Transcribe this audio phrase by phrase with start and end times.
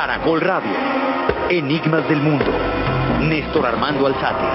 [0.00, 0.72] Caracol Radio.
[1.50, 2.50] Enigmas del Mundo.
[3.20, 4.46] Néstor Armando Alzate.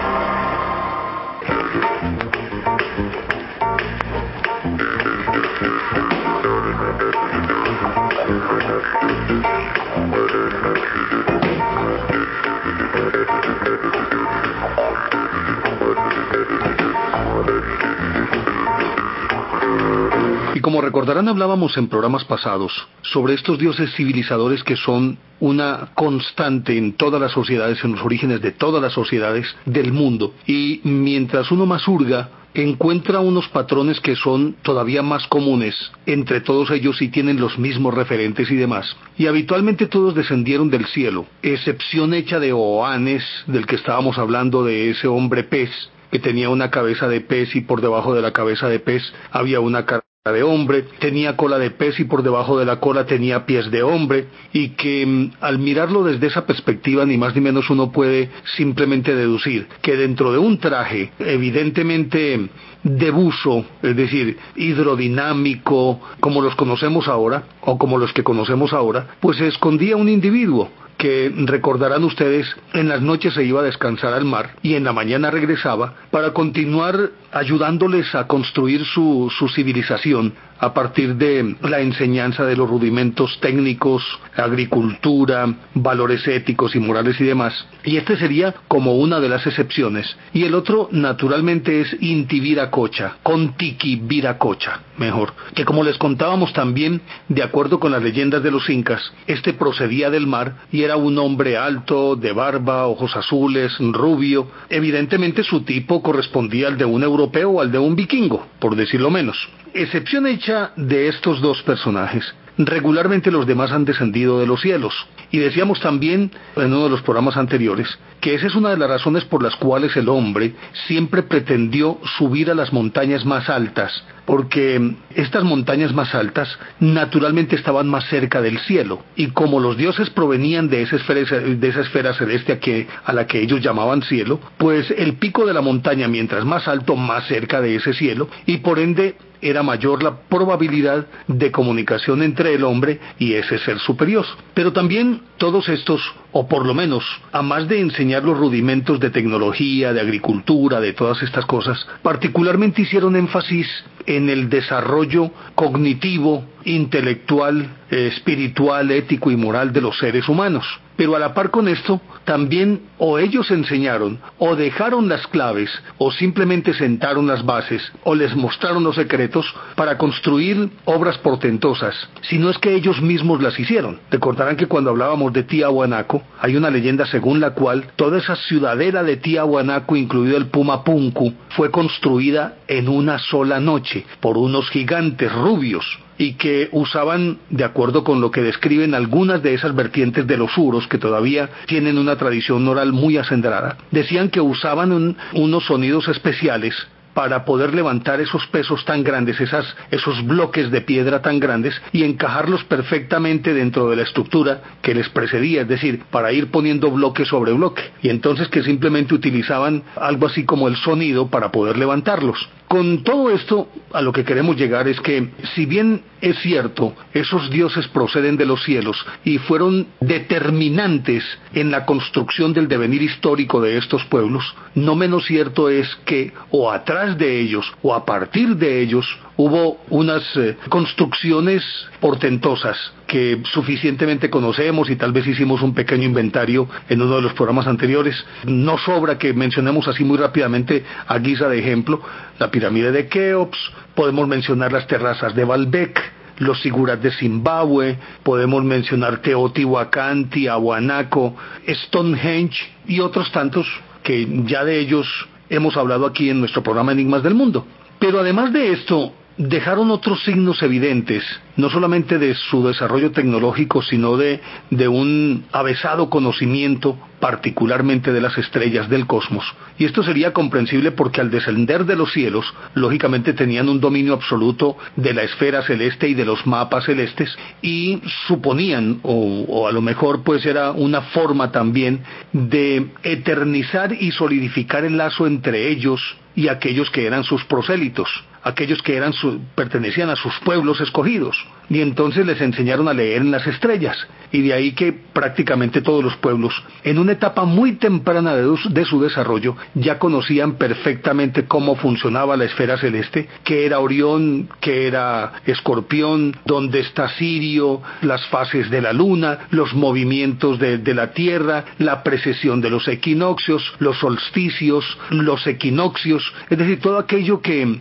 [20.75, 26.97] Como recordarán, hablábamos en programas pasados sobre estos dioses civilizadores que son una constante en
[26.97, 30.33] todas las sociedades, en los orígenes de todas las sociedades del mundo.
[30.45, 36.69] Y mientras uno más hurga, encuentra unos patrones que son todavía más comunes entre todos
[36.71, 38.97] ellos y tienen los mismos referentes y demás.
[39.17, 44.89] Y habitualmente todos descendieron del cielo, excepción hecha de Oanes, del que estábamos hablando de
[44.89, 45.69] ese hombre pez,
[46.11, 49.61] que tenía una cabeza de pez y por debajo de la cabeza de pez había
[49.61, 53.45] una cara de hombre, tenía cola de pez y por debajo de la cola tenía
[53.45, 57.69] pies de hombre, y que mm, al mirarlo desde esa perspectiva ni más ni menos
[57.69, 62.49] uno puede simplemente deducir que dentro de un traje evidentemente
[62.81, 69.05] de buzo, es decir, hidrodinámico, como los conocemos ahora, o como los que conocemos ahora,
[69.19, 74.13] pues se escondía un individuo que recordarán ustedes, en las noches se iba a descansar
[74.13, 80.33] al mar y en la mañana regresaba para continuar ayudándoles a construir su, su civilización
[80.59, 84.03] a partir de la enseñanza de los rudimentos técnicos,
[84.35, 87.67] agricultura, valores éticos y morales y demás.
[87.83, 90.15] Y este sería como una de las excepciones.
[90.33, 95.33] Y el otro, naturalmente, es Inti Viracocha, Contiki Viracocha, mejor.
[95.53, 100.09] Que como les contábamos también, de acuerdo con las leyendas de los incas, este procedía
[100.09, 104.47] del mar y era un hombre alto, de barba, ojos azules, rubio.
[104.69, 109.09] Evidentemente su tipo correspondía al de un europeo o al de un vikingo, por decirlo
[109.09, 109.37] menos.
[109.73, 110.25] Excepción
[110.75, 112.23] de estos dos personajes.
[112.57, 114.93] Regularmente los demás han descendido de los cielos.
[115.31, 118.89] Y decíamos también en uno de los programas anteriores que esa es una de las
[118.89, 120.55] razones por las cuales el hombre
[120.87, 127.87] siempre pretendió subir a las montañas más altas, porque estas montañas más altas naturalmente estaban
[127.87, 129.03] más cerca del cielo.
[129.15, 134.39] Y como los dioses provenían de esa esfera, celeste a la que ellos llamaban cielo,
[134.57, 138.57] pues el pico de la montaña, mientras más alto, más cerca de ese cielo, y
[138.57, 144.25] por ende era mayor la probabilidad de comunicación entre el hombre y ese ser superior.
[144.55, 146.01] Pero también todos estos,
[146.31, 150.93] o por lo menos, a más de enseñar los rudimentos de tecnología, de agricultura, de
[150.93, 153.67] todas estas cosas, particularmente hicieron énfasis
[154.07, 160.65] en el desarrollo cognitivo, intelectual, eh, espiritual, ético y moral de los seres humanos.
[160.95, 166.11] Pero a la par con esto, también o ellos enseñaron, o dejaron las claves, o
[166.11, 169.45] simplemente sentaron las bases, o les mostraron los secretos
[169.75, 173.99] para construir obras portentosas, si no es que ellos mismos las hicieron.
[174.09, 179.03] Recordarán que cuando hablábamos de Tiahuanaco, hay una leyenda según la cual toda esa ciudadela
[179.03, 185.85] de Tiahuanaco, incluido el Pumapunku, fue construida en una sola noche por unos gigantes rubios
[186.17, 190.57] y que usaban, de acuerdo con lo que describen algunas de esas vertientes de los
[190.57, 196.75] uros, que todavía tienen una tradición oral muy acendrada, decían que usaban unos sonidos especiales
[197.15, 202.03] para poder levantar esos pesos tan grandes, esas, esos bloques de piedra tan grandes y
[202.03, 207.23] encajarlos perfectamente dentro de la estructura que les precedía, es decir, para ir poniendo bloque
[207.23, 207.83] sobre bloque.
[208.01, 212.49] Y entonces que simplemente utilizaban algo así como el sonido para poder levantarlos.
[212.67, 217.51] Con todo esto, a lo que queremos llegar es que, si bien es cierto, esos
[217.51, 223.77] dioses proceden de los cielos y fueron determinantes en la construcción del devenir histórico de
[223.77, 228.81] estos pueblos, no menos cierto es que, o atrás de ellos, o a partir de
[228.81, 229.05] ellos,
[229.37, 231.63] hubo unas eh, construcciones
[231.99, 232.75] portentosas
[233.15, 237.65] que suficientemente conocemos y tal vez hicimos un pequeño inventario en uno de los programas
[237.65, 238.13] anteriores.
[238.43, 242.01] No sobra que mencionemos así muy rápidamente a guisa de ejemplo
[242.39, 243.57] la pirámide de Keops,
[243.95, 245.97] podemos mencionar las terrazas de Baalbek,
[246.39, 251.37] los siguras de Zimbabue, podemos mencionar Teotihuacán, Tiahuanaco,
[251.69, 253.65] Stonehenge y otros tantos
[254.03, 255.07] que ya de ellos
[255.49, 257.65] hemos hablado aquí en nuestro programa Enigmas del Mundo.
[257.97, 261.23] Pero además de esto, dejaron otros signos evidentes,
[261.57, 264.39] no solamente de su desarrollo tecnológico, sino de,
[264.69, 269.43] de un avesado conocimiento, particularmente de las estrellas del cosmos.
[269.77, 272.45] Y esto sería comprensible porque al descender de los cielos,
[272.75, 278.01] lógicamente tenían un dominio absoluto de la esfera celeste y de los mapas celestes, y
[278.27, 284.85] suponían, o, o a lo mejor pues era una forma también de eternizar y solidificar
[284.85, 286.01] el lazo entre ellos
[286.35, 288.09] y aquellos que eran sus prosélitos
[288.45, 289.11] aquellos que eran
[289.55, 291.35] pertenecían a sus pueblos escogidos.
[291.67, 293.97] Y entonces les enseñaron a leer en las estrellas.
[294.31, 296.53] Y de ahí que prácticamente todos los pueblos,
[296.83, 302.77] en una etapa muy temprana de su desarrollo, ya conocían perfectamente cómo funcionaba la esfera
[302.77, 309.47] celeste, que era Orión, que era Escorpión, dónde está Sirio, las fases de la luna,
[309.51, 316.57] los movimientos de, la Tierra, la precesión de los equinoccios, los solsticios, los equinoccios, es
[316.57, 317.79] decir, todo aquello que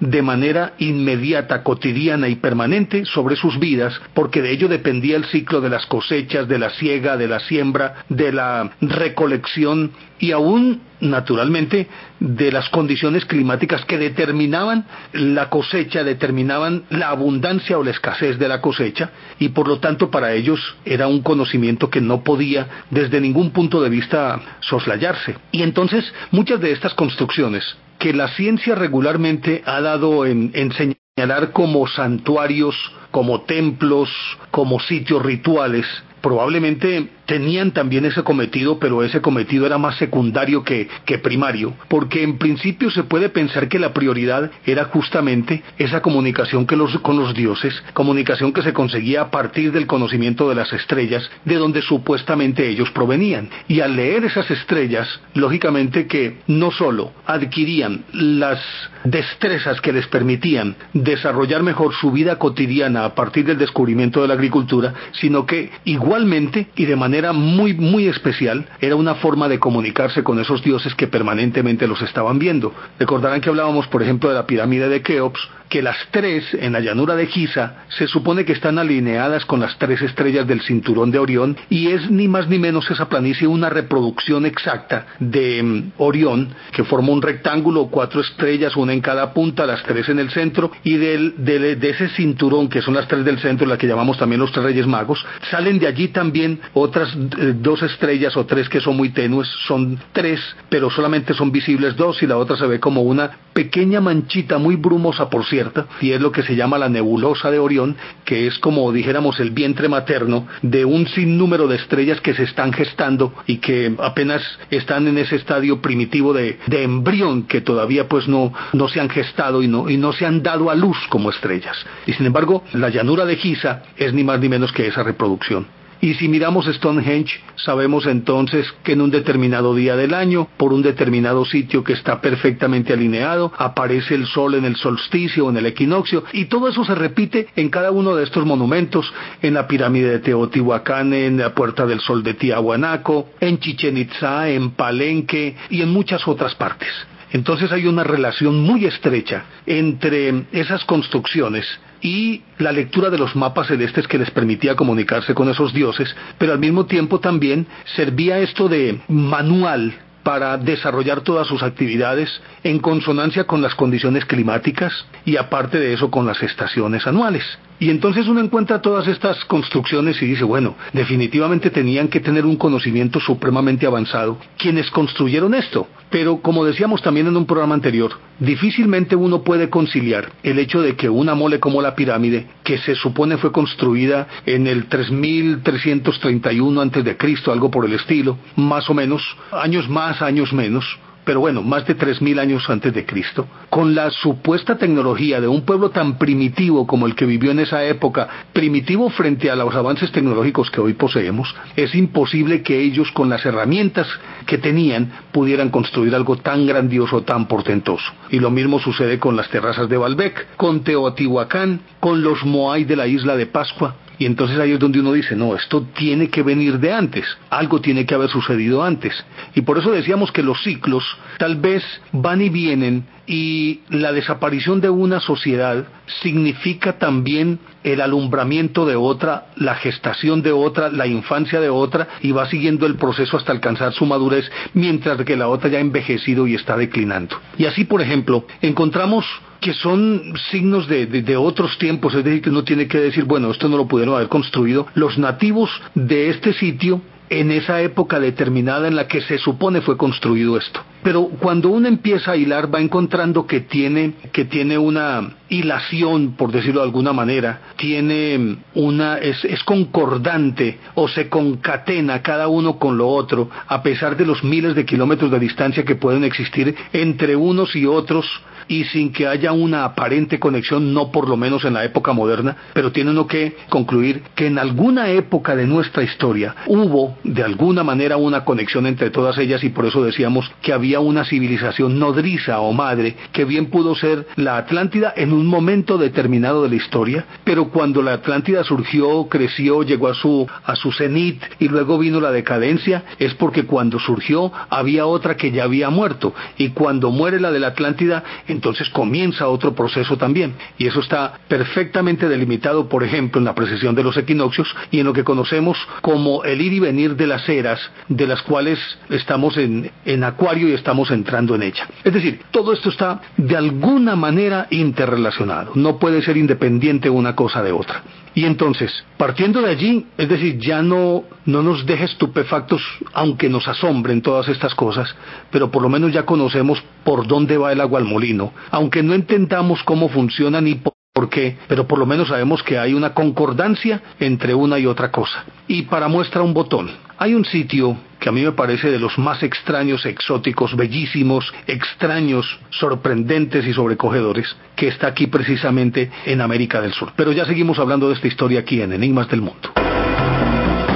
[0.00, 5.60] de manera inmediata, cotidiana y permanente sobre sus vidas, porque de ello dependía el ciclo
[5.60, 11.88] de las cosechas, de la siega, de la siembra, de la recolección y aún, naturalmente,
[12.20, 18.48] de las condiciones climáticas que determinaban la cosecha, determinaban la abundancia o la escasez de
[18.48, 23.20] la cosecha, y por lo tanto para ellos era un conocimiento que no podía desde
[23.20, 25.36] ningún punto de vista soslayarse.
[25.52, 27.64] Y entonces muchas de estas construcciones
[27.98, 32.76] que la ciencia regularmente ha dado en, en señalar como santuarios,
[33.10, 34.08] como templos,
[34.50, 35.86] como sitios rituales,
[36.20, 40.88] probablemente tenían también ese cometido, pero ese cometido era más secundario que,
[41.22, 46.74] primario, porque en principio se puede pensar que la prioridad era justamente esa comunicación que
[46.74, 51.30] los, con los dioses, comunicación que se conseguía a partir del conocimiento de las estrellas,
[51.44, 53.50] de donde supuestamente ellos provenían.
[53.68, 58.58] Y al leer esas estrellas, lógicamente que no solo adquirían las
[59.04, 64.34] destrezas que les permitían desarrollar mejor su vida cotidiana a partir del descubrimiento de la
[64.34, 69.58] agricultura, sino que igualmente y de manera era muy, muy especial, era una forma de
[69.58, 72.72] comunicarse con esos dioses que permanentemente los estaban viendo.
[72.98, 76.80] Recordarán que hablábamos, por ejemplo, de la pirámide de Keops, que las tres en la
[76.80, 81.18] llanura de Giza se supone que están alineadas con las tres estrellas del cinturón de
[81.18, 86.54] Orión y es ni más ni menos esa planicie una reproducción exacta de mm, Orión
[86.72, 90.70] que forma un rectángulo, cuatro estrellas, una en cada punta, las tres en el centro
[90.84, 94.40] y del, de, ese cinturón que son las tres del centro, la que llamamos también
[94.40, 98.80] los tres reyes magos, salen de allí también otras eh, dos estrellas o tres que
[98.80, 102.80] son muy tenues, son tres, pero solamente son visibles dos y la otra se ve
[102.80, 106.88] como una pequeña manchita muy brumosa por cierto, y es lo que se llama la
[106.88, 112.20] nebulosa de Orión, que es como dijéramos el vientre materno de un sinnúmero de estrellas
[112.20, 117.44] que se están gestando y que apenas están en ese estadio primitivo de, de embrión
[117.44, 120.70] que todavía pues no, no se han gestado y no, y no se han dado
[120.70, 121.76] a luz como estrellas.
[122.06, 125.77] Y sin embargo, la llanura de Giza es ni más ni menos que esa reproducción.
[126.00, 130.82] Y si miramos Stonehenge, sabemos entonces que en un determinado día del año, por un
[130.82, 135.66] determinado sitio que está perfectamente alineado, aparece el sol en el solsticio o en el
[135.66, 139.12] equinoccio, y todo eso se repite en cada uno de estos monumentos,
[139.42, 144.48] en la pirámide de Teotihuacán, en la Puerta del Sol de Tiahuanaco, en Chichen Itza,
[144.48, 146.88] en Palenque y en muchas otras partes.
[147.32, 151.66] Entonces hay una relación muy estrecha entre esas construcciones
[152.00, 156.52] y la lectura de los mapas celestes que les permitía comunicarse con esos dioses, pero
[156.52, 157.66] al mismo tiempo también
[157.96, 162.28] servía esto de manual para desarrollar todas sus actividades
[162.62, 164.92] en consonancia con las condiciones climáticas
[165.24, 167.44] y aparte de eso con las estaciones anuales.
[167.80, 172.56] Y entonces uno encuentra todas estas construcciones y dice, bueno, definitivamente tenían que tener un
[172.56, 175.86] conocimiento supremamente avanzado quienes construyeron esto.
[176.10, 180.96] Pero como decíamos también en un programa anterior, difícilmente uno puede conciliar el hecho de
[180.96, 187.04] que una mole como la pirámide, que se supone fue construida en el 3331 antes
[187.04, 189.22] de Cristo, algo por el estilo, más o menos,
[189.52, 190.98] años más, años menos,
[191.28, 195.60] pero bueno, más de 3.000 años antes de Cristo, con la supuesta tecnología de un
[195.60, 200.10] pueblo tan primitivo como el que vivió en esa época, primitivo frente a los avances
[200.10, 204.08] tecnológicos que hoy poseemos, es imposible que ellos con las herramientas
[204.46, 208.10] que tenían pudieran construir algo tan grandioso, tan portentoso.
[208.30, 212.96] Y lo mismo sucede con las terrazas de Balbec, con Teotihuacán, con los Moai de
[212.96, 216.42] la isla de Pascua, y entonces ahí es donde uno dice, no, esto tiene que
[216.42, 219.14] venir de antes, algo tiene que haber sucedido antes.
[219.54, 221.04] Y por eso decíamos que los ciclos
[221.38, 225.84] tal vez van y vienen y la desaparición de una sociedad
[226.22, 232.32] significa también el alumbramiento de otra, la gestación de otra, la infancia de otra, y
[232.32, 236.46] va siguiendo el proceso hasta alcanzar su madurez, mientras que la otra ya ha envejecido
[236.46, 237.38] y está declinando.
[237.56, 239.26] Y así, por ejemplo, encontramos
[239.60, 243.50] que son signos de, de, otros tiempos, es decir, que uno tiene que decir, bueno,
[243.50, 247.00] esto no lo pudieron haber construido los nativos de este sitio
[247.30, 250.80] en esa época determinada en la que se supone fue construido esto.
[251.02, 256.50] Pero cuando uno empieza a hilar va encontrando que tiene, que tiene una hilación, por
[256.50, 262.98] decirlo de alguna manera, tiene una, es, es concordante o se concatena cada uno con
[262.98, 267.36] lo otro, a pesar de los miles de kilómetros de distancia que pueden existir entre
[267.36, 268.26] unos y otros
[268.68, 272.56] y sin que haya una aparente conexión, no por lo menos en la época moderna,
[272.74, 277.82] pero tiene uno que concluir que en alguna época de nuestra historia hubo de alguna
[277.82, 282.60] manera una conexión entre todas ellas y por eso decíamos que había una civilización nodriza
[282.60, 287.24] o madre que bien pudo ser la Atlántida en un momento determinado de la historia,
[287.44, 292.20] pero cuando la Atlántida surgió, creció, llegó a su a su cenit y luego vino
[292.20, 297.40] la decadencia, es porque cuando surgió había otra que ya había muerto y cuando muere
[297.40, 298.24] la de la Atlántida,
[298.58, 300.54] entonces comienza otro proceso también.
[300.78, 305.06] Y eso está perfectamente delimitado, por ejemplo, en la precesión de los equinoccios y en
[305.06, 309.56] lo que conocemos como el ir y venir de las eras, de las cuales estamos
[309.56, 311.86] en, en acuario y estamos entrando en ella.
[312.02, 317.62] Es decir, todo esto está de alguna manera interrelacionado, no puede ser independiente una cosa
[317.62, 318.02] de otra.
[318.34, 322.82] Y entonces, partiendo de allí, es decir, ya no, no nos deje estupefactos,
[323.12, 325.14] aunque nos asombren todas estas cosas,
[325.50, 329.14] pero por lo menos ya conocemos por dónde va el agua al molino, aunque no
[329.14, 330.97] entendamos cómo funciona ni por
[331.28, 335.44] qué, pero por lo menos sabemos que hay una concordancia entre una y otra cosa.
[335.66, 339.18] Y para muestra un botón, hay un sitio que a mí me parece de los
[339.18, 346.92] más extraños, exóticos, bellísimos, extraños, sorprendentes y sobrecogedores, que está aquí precisamente en América del
[346.92, 347.12] Sur.
[347.16, 349.72] Pero ya seguimos hablando de esta historia aquí en Enigmas del Mundo.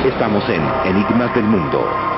[0.06, 2.11] Estamos en Enigmas del Mundo.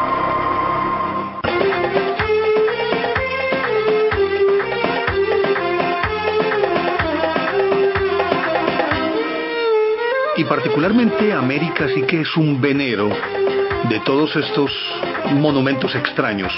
[10.48, 13.08] Particularmente América sí que es un venero
[13.88, 14.70] de todos estos
[15.32, 16.52] monumentos extraños.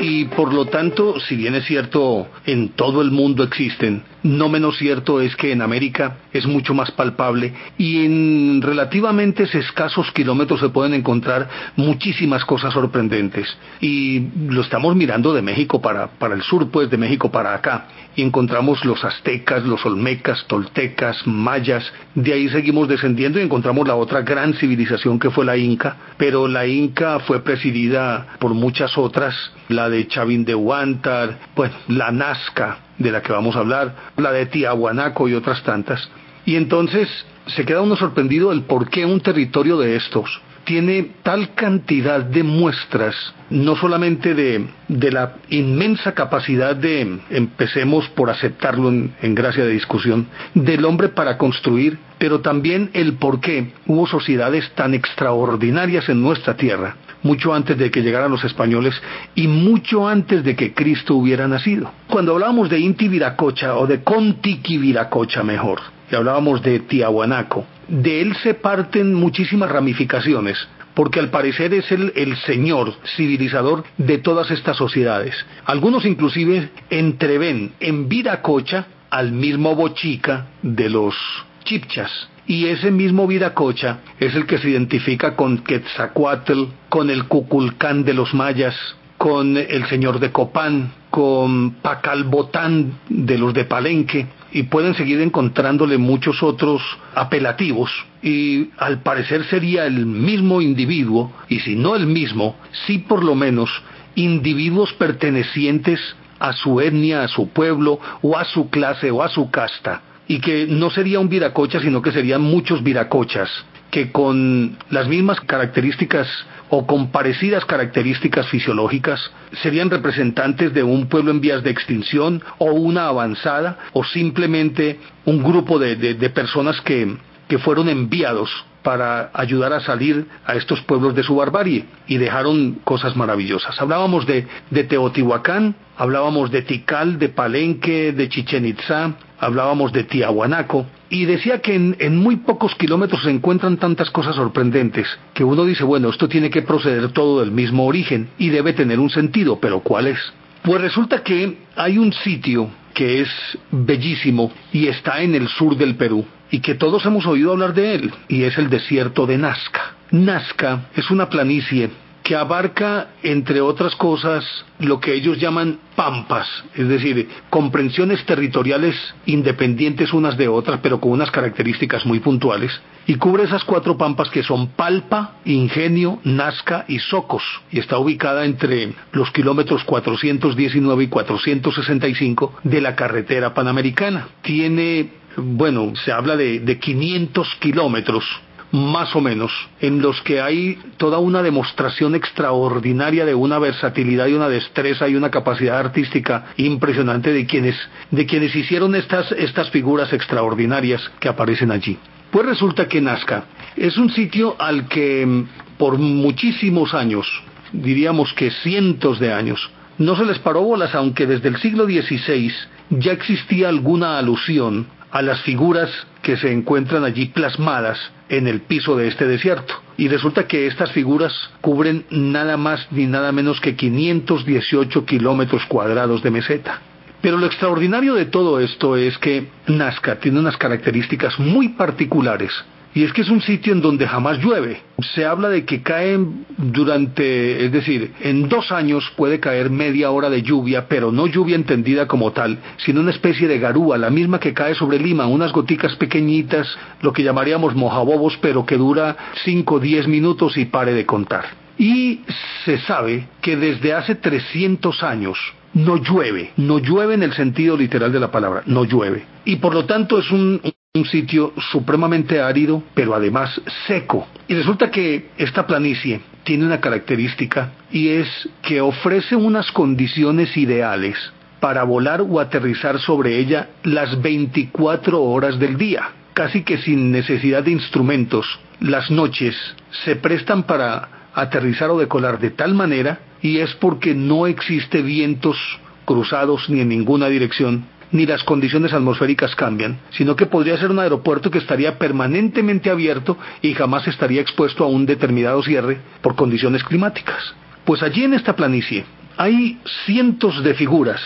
[0.00, 4.76] Y por lo tanto, si bien es cierto, en todo el mundo existen, no menos
[4.78, 10.68] cierto es que en América es mucho más palpable y en relativamente escasos kilómetros se
[10.68, 13.46] pueden encontrar muchísimas cosas sorprendentes.
[13.80, 17.86] Y lo estamos mirando de México para, para el sur, pues de México para acá.
[18.18, 21.84] Y encontramos los aztecas, los olmecas, toltecas, mayas.
[22.16, 25.96] De ahí seguimos descendiendo y encontramos la otra gran civilización que fue la Inca.
[26.16, 29.36] Pero la Inca fue presidida por muchas otras,
[29.68, 34.32] la de Chavín de Huántar, pues la Nazca, de la que vamos a hablar, la
[34.32, 36.10] de Tiahuanaco y otras tantas.
[36.44, 37.08] Y entonces
[37.46, 42.42] se queda uno sorprendido del por qué un territorio de estos tiene tal cantidad de
[42.42, 43.14] muestras,
[43.50, 49.72] no solamente de, de la inmensa capacidad de, empecemos por aceptarlo en, en gracia de
[49.72, 56.22] discusión, del hombre para construir, pero también el por qué hubo sociedades tan extraordinarias en
[56.22, 58.94] nuestra tierra, mucho antes de que llegaran los españoles
[59.34, 61.90] y mucho antes de que Cristo hubiera nacido.
[62.08, 68.20] Cuando hablábamos de Inti Viracocha o de Contiki Viracocha mejor, y hablábamos de Tiahuanaco, de
[68.20, 70.58] él se parten muchísimas ramificaciones,
[70.98, 75.32] porque al parecer es el, señor civilizador de todas estas sociedades.
[75.64, 81.14] Algunos inclusive entreven en Viracocha al mismo Bochica de los
[81.62, 82.10] chipchas.
[82.48, 88.14] Y ese mismo Viracocha es el que se identifica con Quetzalcoatl, con el Cuculcán de
[88.14, 88.74] los mayas,
[89.18, 95.98] con el señor de Copán, con Pacalbotán de los de Palenque, y pueden seguir encontrándole
[95.98, 96.82] muchos otros
[97.14, 97.90] apelativos
[98.22, 103.34] y al parecer sería el mismo individuo, y si no el mismo, sí por lo
[103.34, 103.70] menos
[104.14, 106.00] individuos pertenecientes
[106.38, 110.40] a su etnia, a su pueblo, o a su clase, o a su casta, y
[110.40, 113.50] que no sería un viracocha, sino que serían muchos viracochas,
[113.90, 116.28] que con las mismas características
[116.70, 119.30] o con parecidas características fisiológicas
[119.62, 125.42] serían representantes de un pueblo en vías de extinción o una avanzada o simplemente un
[125.42, 127.16] grupo de, de, personas que,
[127.48, 128.50] que fueron enviados
[128.88, 133.78] para ayudar a salir a estos pueblos de su barbarie y dejaron cosas maravillosas.
[133.78, 140.86] Hablábamos de, de Teotihuacán, hablábamos de Tikal, de Palenque, de Chichen Itzá, hablábamos de Tiahuanaco,
[141.10, 145.66] y decía que en, en, muy pocos kilómetros se encuentran tantas cosas sorprendentes que uno
[145.66, 149.58] dice, bueno, esto tiene que proceder todo del mismo origen y debe tener un sentido,
[149.60, 150.32] pero ¿cuál es?
[150.62, 153.28] Pues resulta que hay un sitio que es
[153.70, 157.94] bellísimo y está en el sur del Perú y que todos hemos oído hablar de
[157.94, 159.94] él y es el desierto de Nazca.
[160.10, 161.90] Nazca es una planicie
[162.28, 164.44] que abarca, entre otras cosas,
[164.80, 171.12] lo que ellos llaman pampas, es decir, comprensiones territoriales independientes unas de otras, pero con
[171.12, 176.98] unas características muy puntuales, y cubre esas cuatro pampas que son Palpa, Ingenio, Nazca y
[176.98, 184.28] Socos, y está ubicada entre los kilómetros 419 y 465 de la carretera panamericana.
[184.42, 188.24] Tiene, bueno, se habla de, de 500 kilómetros
[188.70, 194.34] más o menos, en los que hay toda una demostración extraordinaria de una versatilidad y
[194.34, 197.76] una destreza y una capacidad artística impresionante de quienes,
[198.10, 201.96] de quienes hicieron estas, estas figuras extraordinarias que aparecen allí.
[202.30, 207.26] Pues resulta que Nazca es un sitio al que mm, por muchísimos años,
[207.72, 212.52] diríamos que cientos de años, no se les paró bolas, aunque desde el siglo XVI
[212.90, 215.90] ya existía alguna alusión a las figuras
[216.22, 217.98] que se encuentran allí plasmadas
[218.28, 219.74] en el piso de este desierto.
[219.96, 226.22] Y resulta que estas figuras cubren nada más ni nada menos que 518 kilómetros cuadrados
[226.22, 226.80] de meseta.
[227.20, 232.52] Pero lo extraordinario de todo esto es que Nazca tiene unas características muy particulares
[232.94, 234.80] y es que es un sitio en donde jamás llueve.
[235.14, 240.30] Se habla de que caen durante, es decir, en dos años puede caer media hora
[240.30, 244.40] de lluvia, pero no lluvia entendida como tal, sino una especie de garúa, la misma
[244.40, 246.66] que cae sobre Lima, unas goticas pequeñitas,
[247.02, 251.44] lo que llamaríamos mojabobos, pero que dura 5 o 10 minutos y pare de contar.
[251.78, 252.22] Y
[252.64, 255.38] se sabe que desde hace 300 años
[255.74, 259.24] no llueve, no llueve en el sentido literal de la palabra, no llueve.
[259.44, 260.60] Y por lo tanto es un,
[260.98, 264.26] un sitio supremamente árido, pero además seco.
[264.48, 268.28] Y resulta que esta planicie tiene una característica y es
[268.62, 271.16] que ofrece unas condiciones ideales
[271.60, 277.62] para volar o aterrizar sobre ella las 24 horas del día, casi que sin necesidad
[277.62, 278.46] de instrumentos.
[278.80, 279.56] Las noches
[280.04, 285.56] se prestan para aterrizar o decolar de tal manera y es porque no existe vientos
[286.04, 290.98] cruzados ni en ninguna dirección ni las condiciones atmosféricas cambian, sino que podría ser un
[290.98, 296.82] aeropuerto que estaría permanentemente abierto y jamás estaría expuesto a un determinado cierre por condiciones
[296.84, 297.54] climáticas.
[297.84, 299.04] Pues allí en esta planicie
[299.36, 301.20] hay cientos de figuras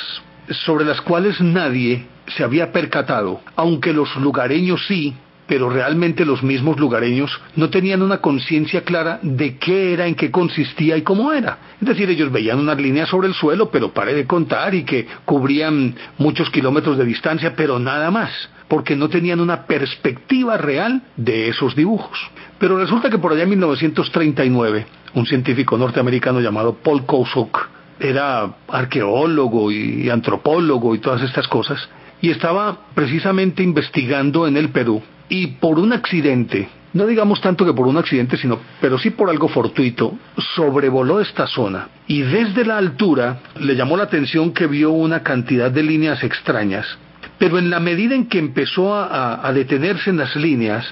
[0.64, 5.14] sobre las cuales nadie se había percatado, aunque los lugareños sí,
[5.46, 10.30] pero realmente los mismos lugareños no tenían una conciencia clara de qué era, en qué
[10.30, 11.58] consistía y cómo era.
[11.80, 15.06] Es decir, ellos veían unas líneas sobre el suelo, pero pare de contar y que
[15.24, 18.30] cubrían muchos kilómetros de distancia, pero nada más,
[18.68, 22.18] porque no tenían una perspectiva real de esos dibujos.
[22.58, 27.68] Pero resulta que por allá en 1939, un científico norteamericano llamado Paul Kosok,
[28.00, 31.88] era arqueólogo y antropólogo y todas estas cosas,
[32.20, 35.02] y estaba precisamente investigando en el Perú
[35.32, 39.30] y por un accidente, no digamos tanto que por un accidente, sino, pero sí por
[39.30, 40.12] algo fortuito,
[40.54, 45.70] sobrevoló esta zona y desde la altura le llamó la atención que vio una cantidad
[45.70, 46.86] de líneas extrañas.
[47.38, 50.84] Pero en la medida en que empezó a, detenerse en las líneas,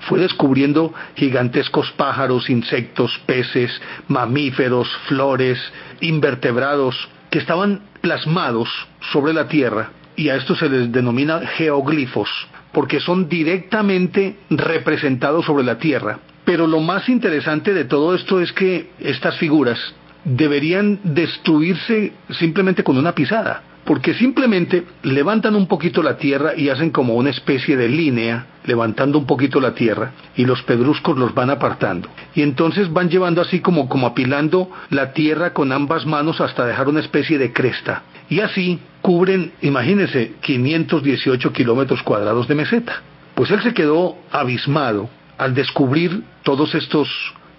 [0.00, 3.70] fue descubriendo gigantescos pájaros, insectos, peces,
[4.08, 5.58] mamíferos, flores,
[6.02, 8.68] invertebrados, que estaban plasmados
[9.10, 12.28] sobre la tierra, y a esto se les denomina geoglifos,
[12.76, 16.18] porque son directamente representados sobre la tierra.
[16.44, 19.78] Pero lo más interesante de todo esto es que estas figuras
[20.24, 26.90] deberían destruirse simplemente con una pisada, porque simplemente levantan un poquito la tierra y hacen
[26.90, 31.48] como una especie de línea, levantando un poquito la tierra, y los pedruscos los van
[31.48, 32.10] apartando.
[32.34, 36.88] Y entonces van llevando así como, como apilando la tierra con ambas manos hasta dejar
[36.88, 38.02] una especie de cresta.
[38.28, 43.02] Y así cubren, imagínense, 518 kilómetros cuadrados de meseta.
[43.36, 47.08] Pues él se quedó abismado al descubrir todos estos,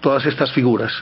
[0.02, 0.92] todas estas figuras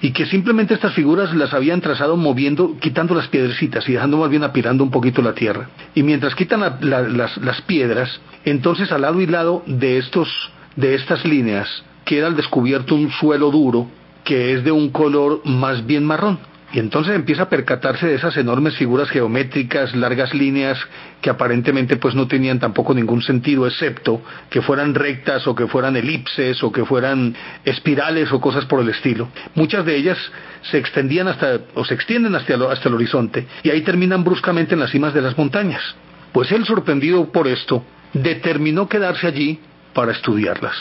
[0.00, 4.30] y que simplemente estas figuras las habían trazado moviendo, quitando las piedrecitas y dejando más
[4.30, 5.70] bien apilando un poquito la tierra.
[5.96, 10.28] Y mientras quitan las, las piedras, entonces al lado y lado de, estos,
[10.76, 13.88] de estas líneas queda al descubierto un suelo duro
[14.22, 16.38] que es de un color más bien marrón.
[16.76, 20.78] Y entonces empieza a percatarse de esas enormes figuras geométricas, largas líneas
[21.22, 25.96] que aparentemente pues no tenían tampoco ningún sentido, excepto que fueran rectas o que fueran
[25.96, 27.34] elipses o que fueran
[27.64, 29.30] espirales o cosas por el estilo.
[29.54, 30.18] Muchas de ellas
[30.70, 34.74] se extendían hasta o se extienden hasta el, hasta el horizonte y ahí terminan bruscamente
[34.74, 35.80] en las cimas de las montañas.
[36.32, 39.60] Pues él, sorprendido por esto, determinó quedarse allí
[39.94, 40.74] para estudiarlas.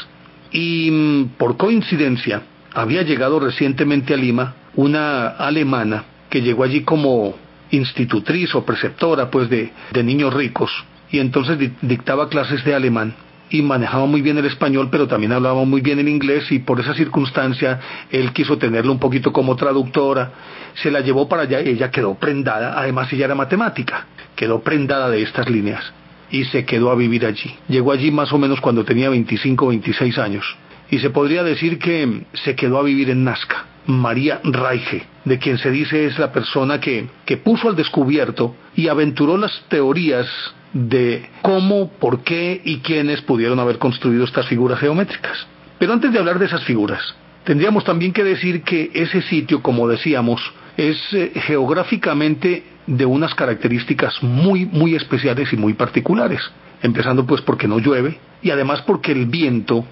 [0.51, 2.41] Y mm, por coincidencia,
[2.75, 7.33] había llegado recientemente a Lima una alemana que llegó allí como
[7.71, 9.71] institutriz o preceptora pues de,
[10.03, 10.71] niños ricos.
[11.09, 13.15] Y entonces dictaba clases de alemán
[13.49, 16.81] y manejaba muy bien el español, pero también hablaba muy bien el inglés y por
[16.81, 17.79] esa circunstancia
[18.11, 20.31] él quiso tenerlo un poquito como traductora,
[20.73, 25.09] se la llevó para allá y ella quedó prendada, además ella era matemática, quedó prendada
[25.09, 25.93] de estas líneas
[26.31, 27.55] y se quedó a vivir allí.
[27.69, 30.57] Llegó allí más o menos cuando tenía 25 o 26 años
[30.89, 33.65] y se podría decir que se quedó a vivir en Nazca.
[33.87, 38.87] María Reige, de quien se dice es la persona que, que puso al descubierto y
[38.87, 40.27] aventuró las teorías
[40.73, 45.47] de cómo, por qué y quiénes pudieron haber construido estas figuras geométricas.
[45.77, 49.87] Pero antes de hablar de esas figuras, tendríamos también que decir que ese sitio, como
[49.87, 50.41] decíamos,
[50.77, 56.41] es eh, geográficamente de unas características muy, muy especiales y muy particulares.
[56.81, 59.85] Empezando pues porque no llueve y además porque el viento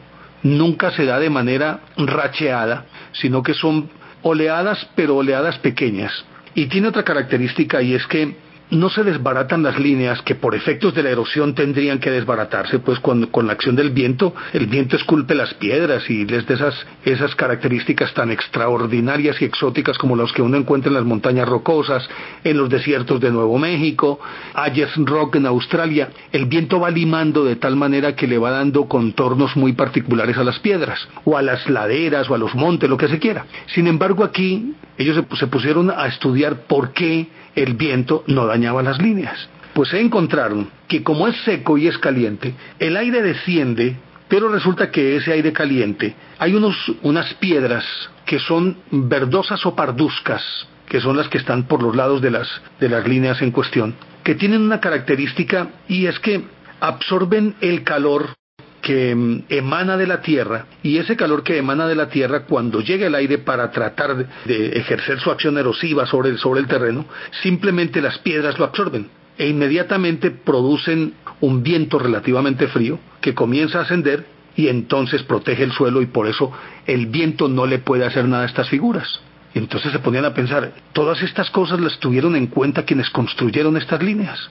[0.44, 3.90] nunca se da de manera racheada, sino que son
[4.22, 6.12] oleadas, pero oleadas pequeñas.
[6.56, 8.36] Y tiene otra característica y es que
[8.76, 13.00] no se desbaratan las líneas que por efectos de la erosión tendrían que desbaratarse, pues
[13.00, 16.86] con, con la acción del viento, el viento esculpe las piedras y les da esas,
[17.06, 22.08] esas características tan extraordinarias y exóticas como las que uno encuentra en las montañas rocosas,
[22.44, 24.20] en los desiertos de Nuevo México,
[24.54, 26.10] Ayers Rock en Australia.
[26.32, 30.44] El viento va limando de tal manera que le va dando contornos muy particulares a
[30.44, 33.46] las piedras, o a las laderas, o a los montes, lo que se quiera.
[33.68, 39.02] Sin embargo, aquí ellos se pusieron a estudiar por qué el viento no dañaba las
[39.02, 39.50] líneas.
[39.74, 44.92] Pues se encontraron que como es seco y es caliente, el aire desciende, pero resulta
[44.92, 47.86] que ese aire caliente, hay unos, unas piedras
[48.26, 50.44] que son verdosas o parduzcas,
[50.88, 52.48] que son las que están por los lados de las,
[52.80, 56.44] de las líneas en cuestión, que tienen una característica y es que
[56.80, 58.36] absorben el calor
[58.84, 62.82] que mm, emana de la Tierra y ese calor que emana de la Tierra cuando
[62.82, 67.06] llega el aire para tratar de ejercer su acción erosiva sobre el, sobre el terreno,
[67.42, 73.84] simplemente las piedras lo absorben e inmediatamente producen un viento relativamente frío que comienza a
[73.84, 76.52] ascender y entonces protege el suelo y por eso
[76.86, 79.22] el viento no le puede hacer nada a estas figuras.
[79.56, 84.04] Entonces se ponían a pensar, todas estas cosas las tuvieron en cuenta quienes construyeron estas
[84.04, 84.50] líneas.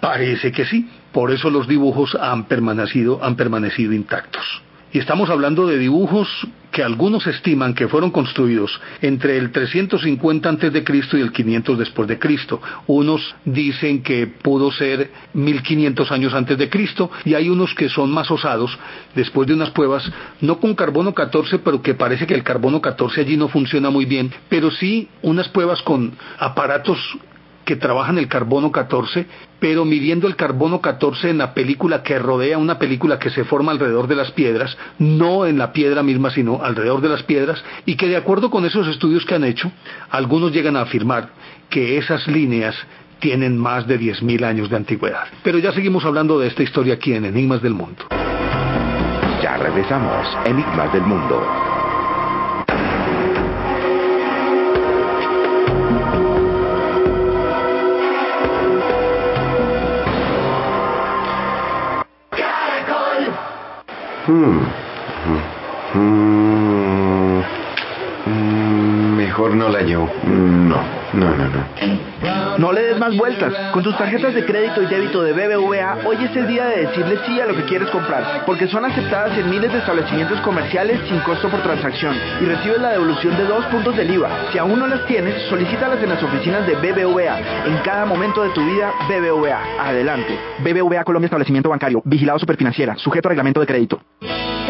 [0.00, 4.62] Parece que sí, por eso los dibujos han permanecido, han permanecido intactos.
[4.92, 6.28] Y estamos hablando de dibujos
[6.72, 11.78] que algunos estiman que fueron construidos entre el 350 antes de Cristo y el 500
[11.78, 12.60] después de Cristo.
[12.88, 18.10] Unos dicen que pudo ser 1500 años antes de Cristo y hay unos que son
[18.10, 18.76] más osados
[19.14, 20.10] después de unas pruebas
[20.40, 24.06] no con carbono 14, pero que parece que el carbono 14 allí no funciona muy
[24.06, 26.98] bien, pero sí unas pruebas con aparatos
[27.70, 29.26] que trabajan el carbono 14,
[29.60, 33.70] pero midiendo el carbono 14 en la película que rodea una película que se forma
[33.70, 37.94] alrededor de las piedras, no en la piedra misma, sino alrededor de las piedras, y
[37.94, 39.70] que de acuerdo con esos estudios que han hecho,
[40.10, 41.28] algunos llegan a afirmar
[41.68, 42.74] que esas líneas
[43.20, 45.28] tienen más de 10.000 años de antigüedad.
[45.44, 48.06] Pero ya seguimos hablando de esta historia aquí en Enigmas del Mundo.
[49.40, 51.69] Ya regresamos, Enigmas del Mundo.
[64.30, 64.60] Hmm.
[65.24, 65.42] Hmm.
[68.26, 69.16] Hmm.
[69.16, 70.08] Mejor no la llevo.
[70.22, 70.76] No,
[71.14, 71.69] no, no, no.
[72.60, 73.54] No le des más vueltas.
[73.72, 77.18] Con tus tarjetas de crédito y débito de BBVA, hoy es el día de decirle
[77.24, 81.20] sí a lo que quieres comprar, porque son aceptadas en miles de establecimientos comerciales sin
[81.20, 84.52] costo por transacción y recibes la devolución de dos puntos del IVA.
[84.52, 87.38] Si aún no las tienes, solicítalas en las oficinas de BBVA.
[87.66, 89.62] En cada momento de tu vida, BBVA.
[89.80, 90.38] Adelante.
[90.58, 92.02] BBVA Colombia Establecimiento Bancario.
[92.04, 92.94] Vigilado Superfinanciera.
[92.98, 94.02] Sujeto a reglamento de crédito.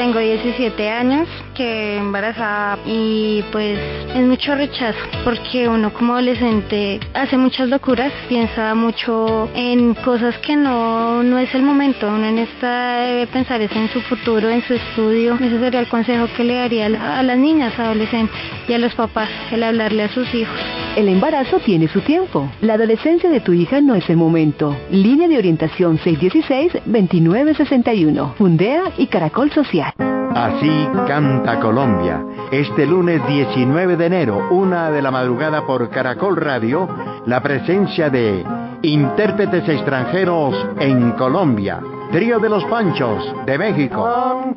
[0.01, 3.79] Tengo 17 años, que embarazada y pues
[4.15, 10.57] es mucho rechazo porque uno como adolescente hace muchas locuras, piensa mucho en cosas que
[10.57, 14.63] no, no es el momento, uno en esta debe pensar es en su futuro, en
[14.63, 18.35] su estudio, ese sería el consejo que le daría a las niñas, adolescentes
[18.69, 20.59] y a los papás, el hablarle a sus hijos.
[20.97, 22.51] El embarazo tiene su tiempo.
[22.61, 24.77] La adolescencia de tu hija no es el momento.
[24.91, 28.35] Línea de orientación 616-2961.
[28.35, 29.93] Fundea y Caracol Social.
[30.35, 32.25] Así canta Colombia.
[32.51, 36.89] Este lunes 19 de enero, una de la madrugada por Caracol Radio,
[37.25, 38.45] la presencia de
[38.83, 41.81] intérpretes extranjeros en Colombia.
[42.13, 44.55] Trío de los Panchos, de México.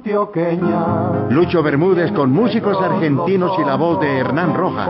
[1.30, 4.90] Lucho Bermúdez con músicos argentinos y la voz de Hernán Rojas.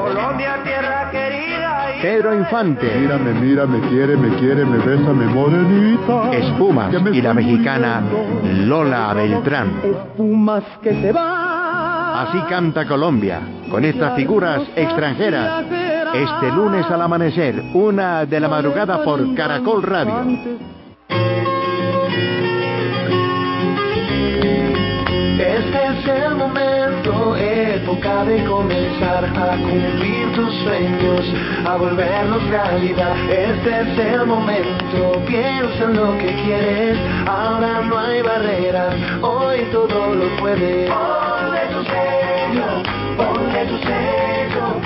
[2.02, 3.00] Pedro Infante.
[3.00, 6.32] Mírame, mira, me quiere, me quiere, me besa, me morenita.
[6.34, 8.02] Espumas y la mexicana.
[8.44, 9.82] Lola Beltrán.
[9.84, 11.54] Espumas que se van.
[12.28, 15.66] Así canta Colombia, con estas figuras extranjeras.
[16.14, 20.14] Este lunes al amanecer, una de la madrugada por Caracol Radio.
[26.12, 31.22] Es el momento, época de comenzar a cumplir tus sueños,
[31.66, 33.16] a volverlos realidad.
[33.30, 40.14] Este es el momento, piensa en lo que quieres, ahora no hay barreras, hoy todo
[40.14, 40.90] lo puedes.
[40.92, 42.84] Ponle tu sello,
[43.18, 44.83] ponle tu sello,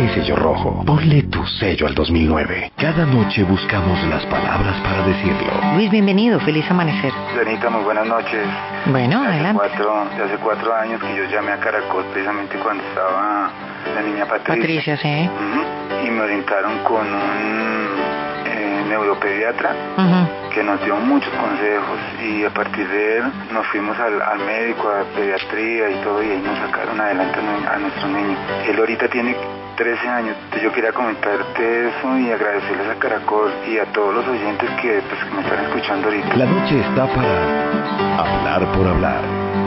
[0.00, 0.82] Café sello rojo.
[0.86, 2.72] Ponle tu sello al 2009.
[2.76, 5.52] Cada noche buscamos las palabras para decirlo.
[5.74, 6.40] Luis, bienvenido.
[6.40, 7.12] Feliz amanecer.
[7.36, 8.46] Janita, muy buenas noches.
[8.86, 9.58] Bueno, hace adelante.
[9.68, 13.50] Cuatro, hace cuatro años que yo llamé a Caracol precisamente cuando estaba
[13.94, 14.56] la niña Patricia.
[14.56, 15.28] Patricia, sí.
[15.28, 16.06] Ujú.
[16.06, 17.88] Y me orientaron con un
[18.46, 20.50] eh, neuropediatra Ujú.
[20.54, 24.88] que nos dio muchos consejos y a partir de él nos fuimos al, al médico,
[24.88, 27.38] a pediatría y todo y ahí nos sacaron adelante
[27.70, 28.36] a nuestro niño.
[28.66, 29.36] Él ahorita tiene
[29.76, 34.68] 13 años, yo quería comentarte eso y agradecerles a Caracol y a todos los oyentes
[34.82, 36.36] que, pues, que me están escuchando ahorita.
[36.36, 39.20] La noche está para hablar por hablar.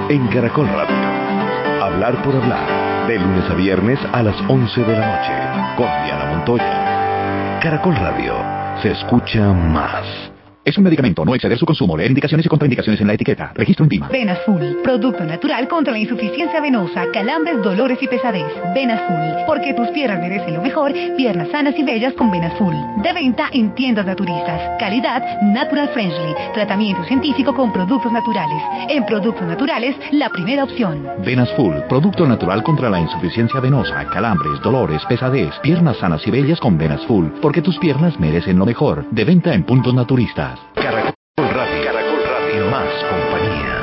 [0.09, 1.83] En Caracol Radio.
[1.83, 3.07] Hablar por hablar.
[3.07, 5.75] De lunes a viernes a las 11 de la noche.
[5.75, 7.59] Con Diana Montoya.
[7.61, 8.35] Caracol Radio.
[8.81, 10.32] Se escucha más.
[10.65, 11.97] Es un medicamento, no exceder su consumo.
[11.97, 13.51] Leer indicaciones y contraindicaciones en la etiqueta.
[13.53, 14.07] Registro en PIMA.
[14.07, 18.45] Venas Full, producto natural contra la insuficiencia venosa, calambres, dolores y pesadez.
[18.73, 22.73] Venas Full, porque tus piernas merecen lo mejor, piernas sanas y bellas con Venas Full.
[23.01, 24.79] De venta en tiendas naturistas.
[24.79, 26.33] Calidad Natural Friendly.
[26.53, 28.63] Tratamiento científico con productos naturales.
[28.87, 31.05] En productos naturales, la primera opción.
[31.25, 36.61] Venas Full, producto natural contra la insuficiencia venosa, calambres, dolores, pesadez, piernas sanas y bellas
[36.61, 39.05] con Venas Full, porque tus piernas merecen lo mejor.
[39.11, 40.52] De venta en puntos naturistas.
[40.75, 41.83] Caracol Radio.
[41.83, 42.69] Caracol Radio.
[42.69, 43.77] Más compañía.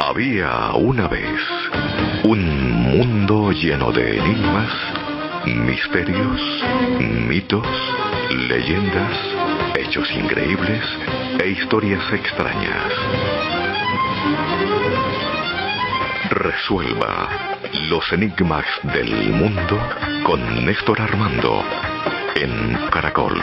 [0.00, 1.40] Había una vez
[2.24, 4.70] un mundo lleno de enigmas,
[5.46, 6.40] misterios,
[7.28, 7.66] mitos,
[8.48, 9.18] leyendas,
[9.76, 10.84] hechos increíbles
[11.40, 13.51] e historias extrañas.
[16.34, 17.28] Resuelva
[17.90, 19.78] los enigmas del mundo
[20.24, 21.62] con Néstor Armando
[22.34, 23.38] en Caracol.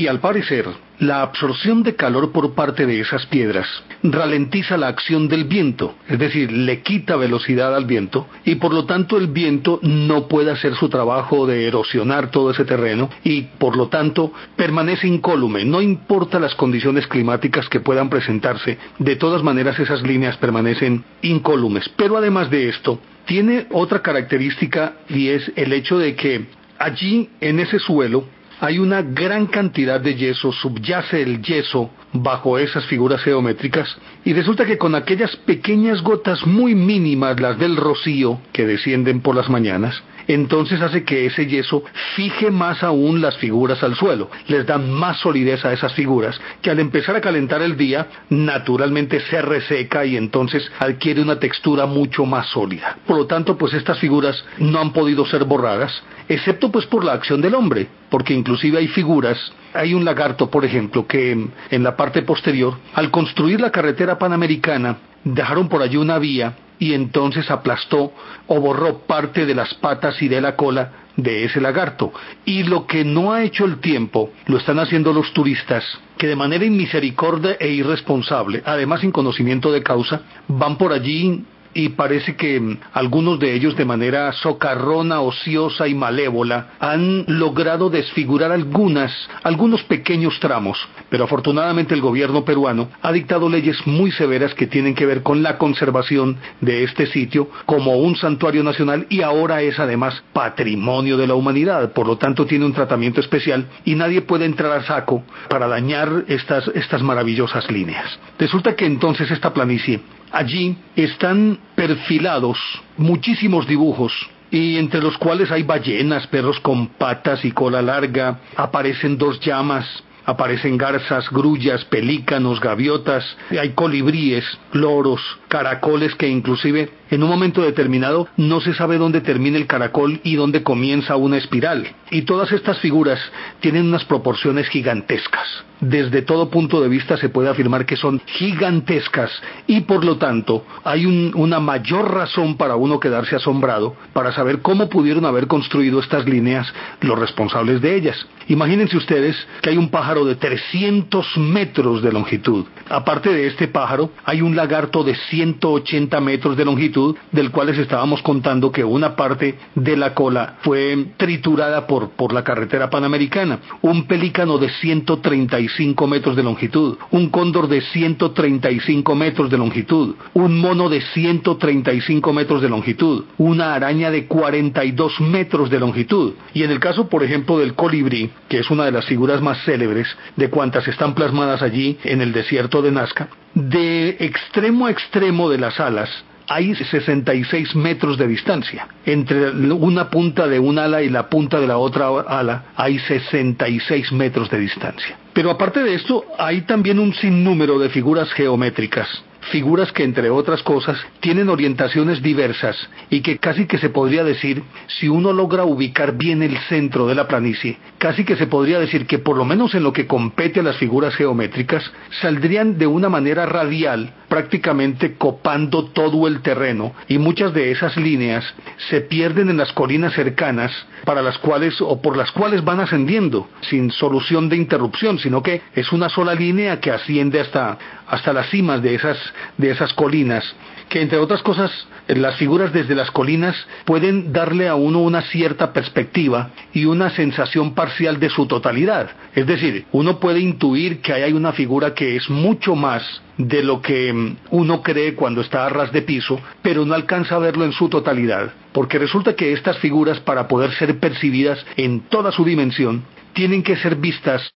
[0.00, 0.64] Y al parecer,
[0.98, 3.66] la absorción de calor por parte de esas piedras
[4.02, 8.86] ralentiza la acción del viento, es decir, le quita velocidad al viento y por lo
[8.86, 13.76] tanto el viento no puede hacer su trabajo de erosionar todo ese terreno y por
[13.76, 19.78] lo tanto permanece incólume, no importa las condiciones climáticas que puedan presentarse, de todas maneras
[19.78, 21.90] esas líneas permanecen incólumes.
[21.90, 26.46] Pero además de esto, tiene otra característica y es el hecho de que
[26.78, 32.84] allí en ese suelo hay una gran cantidad de yeso, subyace el yeso bajo esas
[32.86, 38.66] figuras geométricas y resulta que con aquellas pequeñas gotas muy mínimas, las del rocío que
[38.66, 41.82] descienden por las mañanas, entonces hace que ese yeso
[42.16, 46.70] fije más aún las figuras al suelo, les da más solidez a esas figuras que
[46.70, 52.24] al empezar a calentar el día naturalmente se reseca y entonces adquiere una textura mucho
[52.26, 52.98] más sólida.
[53.06, 57.12] Por lo tanto, pues estas figuras no han podido ser borradas, excepto pues por la
[57.12, 59.38] acción del hombre, porque inclusive hay figuras,
[59.74, 64.98] hay un lagarto por ejemplo que en la parte posterior, al construir la carretera panamericana,
[65.24, 68.12] dejaron por allí una vía y entonces aplastó
[68.48, 72.12] o borró parte de las patas y de la cola de ese lagarto.
[72.44, 75.84] Y lo que no ha hecho el tiempo, lo están haciendo los turistas,
[76.16, 81.90] que de manera inmisericordia e irresponsable, además sin conocimiento de causa, van por allí y
[81.90, 89.12] parece que algunos de ellos de manera socarrona, ociosa y malévola han logrado desfigurar algunas,
[89.42, 90.78] algunos pequeños tramos,
[91.08, 95.42] pero afortunadamente el gobierno peruano ha dictado leyes muy severas que tienen que ver con
[95.42, 101.26] la conservación de este sitio como un santuario nacional y ahora es además patrimonio de
[101.26, 105.22] la humanidad, por lo tanto tiene un tratamiento especial y nadie puede entrar a saco
[105.48, 108.18] para dañar estas, estas maravillosas líneas.
[108.38, 110.00] Resulta que entonces esta planicie
[110.32, 112.58] Allí están perfilados
[112.96, 114.12] muchísimos dibujos
[114.50, 119.86] y entre los cuales hay ballenas, perros con patas y cola larga, aparecen dos llamas,
[120.24, 128.28] aparecen garzas, grullas, pelícanos, gaviotas, hay colibríes, loros, caracoles que inclusive en un momento determinado
[128.36, 131.86] no se sabe dónde termina el caracol y dónde comienza una espiral.
[132.10, 133.18] Y todas estas figuras
[133.60, 135.46] tienen unas proporciones gigantescas.
[135.80, 139.30] Desde todo punto de vista se puede afirmar que son gigantescas
[139.66, 144.60] y por lo tanto hay un- una mayor razón para uno quedarse asombrado para saber
[144.60, 146.70] cómo pudieron haber construido estas líneas
[147.00, 148.26] los responsables de ellas.
[148.48, 152.66] Imagínense ustedes que hay un pájaro de 300 metros de longitud.
[152.88, 156.99] Aparte de este pájaro, hay un lagarto de 180 metros de longitud,
[157.32, 162.32] del cual les estábamos contando que una parte de la cola fue triturada por, por
[162.32, 163.60] la carretera panamericana.
[163.82, 170.14] Un pelícano de 136 135 metros de longitud, un cóndor de 135 metros de longitud,
[170.34, 176.34] un mono de 135 metros de longitud, una araña de 42 metros de longitud.
[176.54, 179.62] Y en el caso, por ejemplo, del colibrí, que es una de las figuras más
[179.64, 185.50] célebres de cuantas están plasmadas allí en el desierto de Nazca, de extremo a extremo
[185.50, 186.10] de las alas
[186.50, 188.88] hay 66 metros de distancia.
[189.06, 194.10] Entre una punta de un ala y la punta de la otra ala hay 66
[194.10, 195.16] metros de distancia.
[195.32, 200.62] Pero aparte de esto, hay también un sinnúmero de figuras geométricas figuras que entre otras
[200.62, 202.76] cosas tienen orientaciones diversas
[203.08, 207.14] y que casi que se podría decir, si uno logra ubicar bien el centro de
[207.14, 210.60] la planicie, casi que se podría decir que por lo menos en lo que compete
[210.60, 217.18] a las figuras geométricas, saldrían de una manera radial, prácticamente copando todo el terreno, y
[217.18, 218.44] muchas de esas líneas
[218.88, 220.70] se pierden en las colinas cercanas,
[221.04, 225.60] para las cuales o por las cuales van ascendiendo, sin solución de interrupción, sino que
[225.74, 229.18] es una sola línea que asciende hasta, hasta las cimas de esas,
[229.58, 230.44] de esas colinas,
[230.90, 231.70] que entre otras cosas
[232.08, 237.74] las figuras desde las colinas pueden darle a uno una cierta perspectiva y una sensación
[237.74, 239.10] parcial de su totalidad.
[239.34, 243.80] Es decir, uno puede intuir que hay una figura que es mucho más de lo
[243.80, 247.64] que mm, uno cree cuando está a ras de piso, pero no alcanza a verlo
[247.64, 252.44] en su totalidad, porque resulta que estas figuras, para poder ser percibidas en toda su
[252.44, 254.52] dimensión, tienen que ser vistas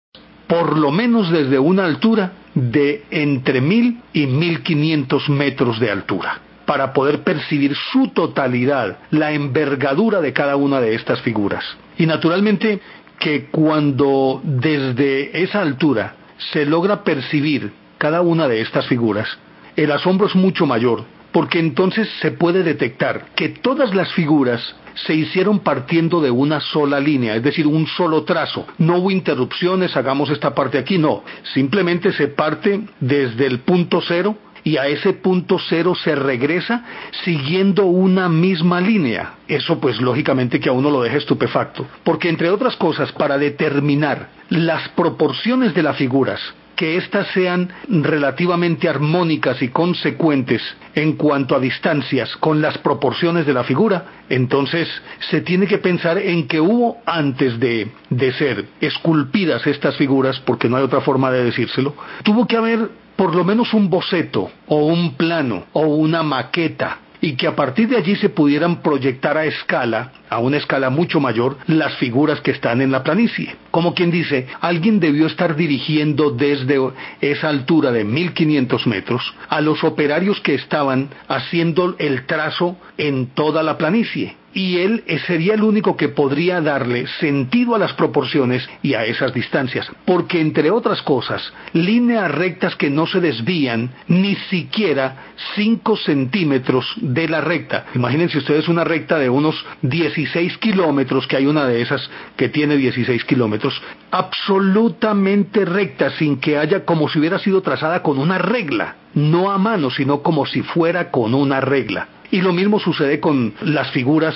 [0.51, 6.41] por lo menos desde una altura de entre mil y mil quinientos metros de altura
[6.65, 11.63] para poder percibir su totalidad, la envergadura de cada una de estas figuras.
[11.97, 12.81] Y naturalmente
[13.17, 16.15] que cuando desde esa altura
[16.51, 19.29] se logra percibir cada una de estas figuras,
[19.77, 25.13] el asombro es mucho mayor, porque entonces se puede detectar que todas las figuras se
[25.13, 28.65] hicieron partiendo de una sola línea, es decir, un solo trazo.
[28.77, 31.23] No hubo interrupciones, hagamos esta parte aquí, no.
[31.53, 36.85] Simplemente se parte desde el punto cero y a ese punto cero se regresa
[37.23, 39.35] siguiendo una misma línea.
[39.47, 44.29] Eso pues lógicamente que a uno lo deja estupefacto, porque entre otras cosas, para determinar
[44.49, 46.39] las proporciones de las figuras,
[46.81, 50.63] que éstas sean relativamente armónicas y consecuentes
[50.95, 54.89] en cuanto a distancias con las proporciones de la figura, entonces
[55.29, 60.69] se tiene que pensar en que hubo antes de, de ser esculpidas estas figuras, porque
[60.69, 64.87] no hay otra forma de decírselo, tuvo que haber por lo menos un boceto o
[64.87, 69.45] un plano o una maqueta y que a partir de allí se pudieran proyectar a
[69.45, 73.55] escala, a una escala mucho mayor, las figuras que están en la planicie.
[73.69, 76.79] Como quien dice, alguien debió estar dirigiendo desde
[77.21, 83.63] esa altura de 1500 metros a los operarios que estaban haciendo el trazo en toda
[83.63, 88.93] la planicie y él sería el único que podría darle sentido a las proporciones y
[88.93, 95.33] a esas distancias, porque entre otras cosas, líneas rectas que no se desvían ni siquiera
[95.55, 97.85] 5 centímetros de la recta.
[97.95, 102.77] Imagínense ustedes una recta de unos 16 kilómetros, que hay una de esas que tiene
[102.77, 108.95] 16 kilómetros, absolutamente recta, sin que haya como si hubiera sido trazada con una regla,
[109.13, 112.07] no a mano, sino como si fuera con una regla.
[112.31, 114.35] Y lo mismo sucede con las figuras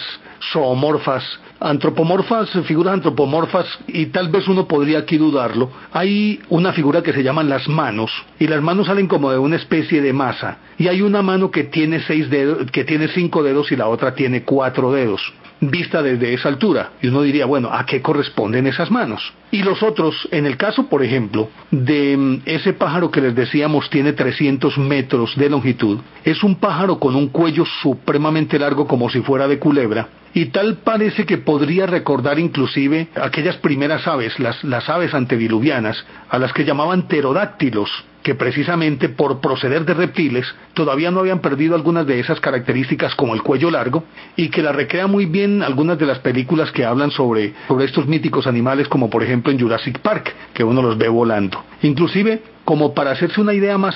[0.51, 1.23] zoomorfas,
[1.60, 5.71] antropomorfas, figuras antropomorfas, y tal vez uno podría aquí dudarlo.
[5.93, 9.55] Hay una figura que se llaman las manos, y las manos salen como de una
[9.55, 13.71] especie de masa, y hay una mano que tiene seis dedos, que tiene cinco dedos
[13.71, 15.21] y la otra tiene cuatro dedos
[15.61, 16.91] vista desde esa altura.
[17.01, 19.33] Y uno diría, bueno, ¿a qué corresponden esas manos?
[19.51, 23.89] Y los otros, en el caso, por ejemplo, de mm, ese pájaro que les decíamos
[23.89, 29.21] tiene 300 metros de longitud, es un pájaro con un cuello supremamente largo como si
[29.21, 35.13] fuera de culebra, y tal parece que podría recordar inclusive aquellas primeras aves, las, aves
[35.13, 37.89] antediluvianas, a las que llamaban pterodáctilos,
[38.21, 43.33] que precisamente por proceder de reptiles todavía no habían perdido algunas de esas características como
[43.33, 44.03] el cuello largo
[44.35, 48.45] y que la recrea muy bien algunas de las películas que hablan sobre, estos míticos
[48.45, 51.63] animales como por ejemplo en Jurassic Park, que uno los ve volando.
[51.81, 53.95] Inclusive como para hacerse una idea más,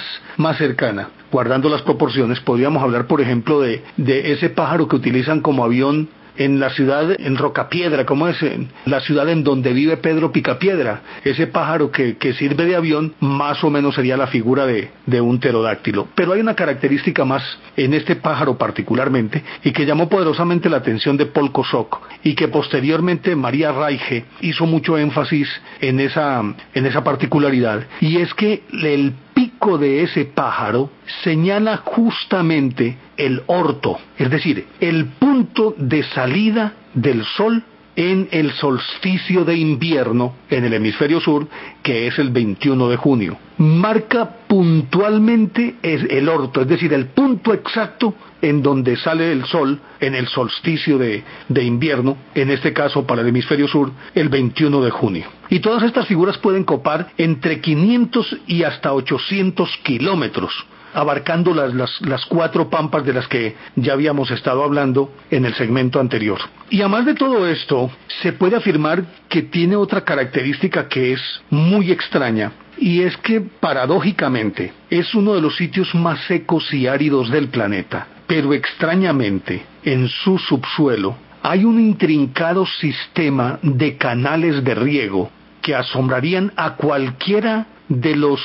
[0.57, 6.07] cercana, guardando las proporciones, podríamos hablar, por ejemplo, de ese pájaro que utilizan como avión
[6.39, 8.37] en la ciudad, en Rocapiedra, como es
[8.85, 11.01] la ciudad en donde vive Pedro Picapiedra.
[11.23, 15.21] Ese pájaro que, que sirve de avión más o menos sería la figura de, de
[15.21, 16.07] un pterodáctilo.
[16.15, 17.43] Pero hay una característica más
[17.75, 22.47] en este pájaro particularmente y que llamó poderosamente la atención de Paul Kosok y que
[22.47, 25.49] posteriormente María Raige hizo mucho énfasis
[25.81, 26.41] en esa,
[26.73, 30.89] en esa particularidad y es que el pico de ese pájaro
[31.23, 37.63] señala justamente el orto, es decir, el punto de salida del sol
[37.95, 41.47] en el solsticio de invierno en el hemisferio sur,
[41.81, 43.37] que es el 21 de junio.
[43.59, 50.15] Marca puntualmente el orto, es decir, el punto exacto en donde sale el sol en
[50.15, 51.23] el solsticio de,
[51.63, 55.25] invierno, en este caso para el hemisferio sur, el 21 de junio.
[55.49, 60.53] Y todas estas figuras pueden copar entre 500 y hasta 800 kilómetros
[60.91, 65.53] abarcando las, las, las, cuatro pampas de las que ya habíamos estado hablando en el
[65.53, 66.39] segmento anterior.
[66.71, 67.91] Y además de todo esto,
[68.23, 71.21] se puede afirmar que tiene otra característica que es
[71.51, 77.29] muy extraña, y es que paradójicamente es uno de los sitios más secos y áridos
[77.29, 85.31] del planeta, pero extrañamente en su subsuelo hay un intrincado sistema de canales de riego
[85.63, 88.39] que asombrarían a cualquiera de los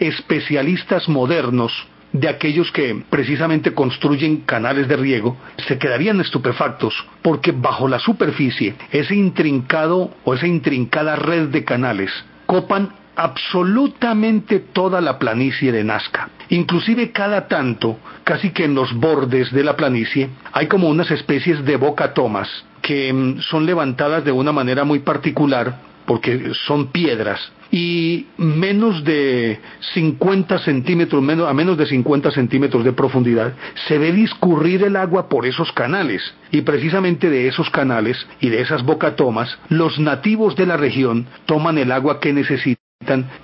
[0.00, 1.72] especialistas modernos
[2.12, 5.36] de aquellos que precisamente construyen canales de riego,
[5.68, 12.10] se quedarían estupefactos porque bajo la superficie ese intrincado o esa intrincada red de canales
[12.46, 16.30] copan absolutamente toda la planicie de Nazca.
[16.50, 21.64] Inclusive cada tanto, casi que en los bordes de la planicie, hay como unas especies
[21.64, 22.48] de bocatomas
[22.80, 29.60] que mm, son levantadas de una manera muy particular porque son piedras y menos de
[29.94, 33.52] 50 centímetros, a menos de 50 centímetros de profundidad,
[33.88, 36.22] se ve discurrir el agua por esos canales.
[36.50, 41.76] Y precisamente de esos canales y de esas bocatomas, los nativos de la región toman
[41.76, 42.87] el agua que necesitan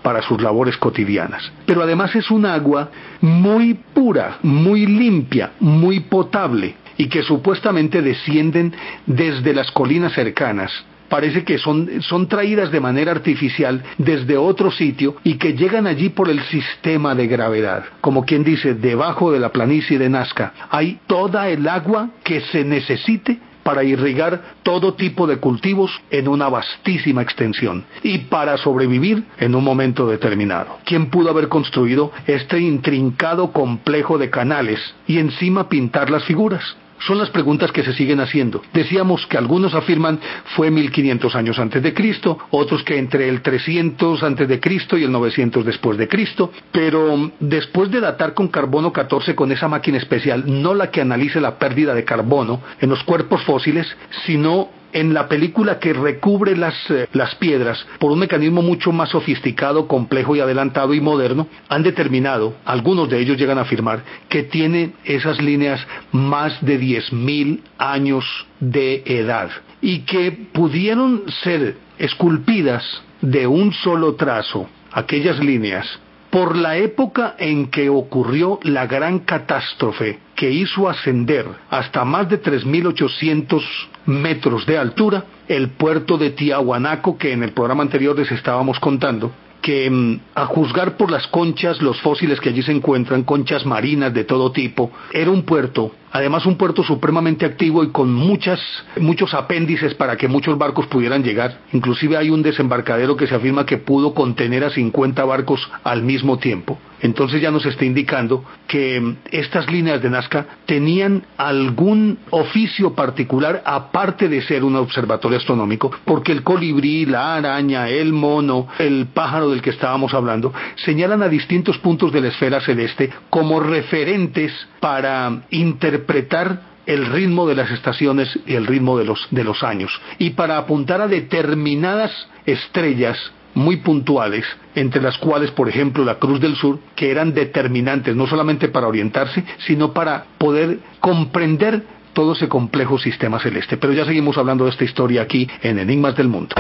[0.03, 1.51] para sus labores cotidianas.
[1.67, 2.91] Pero además es un agua
[3.21, 8.75] muy pura, muy limpia, muy potable y que supuestamente descienden
[9.07, 10.71] desde las colinas cercanas
[11.09, 16.09] parece que son, son traídas de manera artificial desde otro sitio y que llegan allí
[16.09, 17.85] por el sistema de gravedad.
[18.01, 22.65] Como quien dice, debajo de la planicie de Nazca hay toda el agua que se
[22.65, 29.57] necesite para irrigar todo tipo de cultivos en una vastísima extensión y para sobrevivir en
[29.57, 30.79] un momento determinado.
[30.85, 36.77] ¿Quién pudo haber construido este intrincado complejo de canales y encima pintar las figuras?
[37.07, 38.63] Son las preguntas que se siguen haciendo.
[38.73, 40.19] Decíamos que algunos afirman
[40.57, 45.05] fue 1500 años antes de Cristo, otros que entre el 300 antes de Cristo y
[45.05, 49.99] el 900 después de Cristo, pero después de datar con carbono 14 con esa máquina
[49.99, 53.87] especial, no la que analice la pérdida de carbono en los cuerpos fósiles,
[54.25, 59.11] sino en la película que recubre las, eh, las piedras por un mecanismo mucho más
[59.11, 64.45] sofisticado, complejo y adelantado y moderno, han determinado, algunos de ellos llegan a afirmar, que
[64.45, 68.25] tiene esas líneas más de 10.000 años
[68.61, 69.51] de edad
[69.83, 72.85] y que pudieron ser esculpidas
[73.21, 75.87] de un solo trazo, aquellas líneas,
[76.35, 82.43] por la época en que ocurrió la gran catástrofe que hizo ascender hasta más de
[82.43, 83.63] 3.800
[84.07, 89.31] metros de altura el puerto de Tiahuanaco que en el programa anterior les estábamos contando,
[89.65, 94.13] que mm, a juzgar por las conchas, los fósiles que allí se encuentran, conchas marinas
[94.13, 98.61] de todo tipo, era un puerto Además, un puerto supremamente activo y con muchas,
[99.01, 101.59] muchos apéndices para que muchos barcos pudieran llegar.
[101.73, 106.39] Inclusive hay un desembarcadero que se afirma que pudo contener a 50 barcos al mismo
[106.39, 106.79] tiempo.
[107.05, 113.63] Entonces ya nos está indicando que mm, estas líneas de Nazca tenían algún oficio particular
[113.67, 119.51] aparte de ser un observatorio astronómico, porque el colibrí, la araña, el mono, el pájaro
[119.51, 125.43] del que estábamos hablando, señalan a distintos puntos de la esfera celeste como referentes para
[125.51, 129.93] interpretar el ritmo de las estaciones y el ritmo de los, de los años.
[130.19, 133.19] Y para apuntar a determinadas estrellas
[133.55, 134.45] muy puntuales,
[134.75, 138.89] entre las cuales, por ejemplo, la Cruz del Sur, que eran determinantes no solamente para
[138.89, 141.83] orientarse, sino para poder comprender
[142.13, 143.77] todo ese complejo sistema celeste.
[143.77, 146.55] Pero ya seguimos hablando de esta historia aquí en Enigmas del Mundo.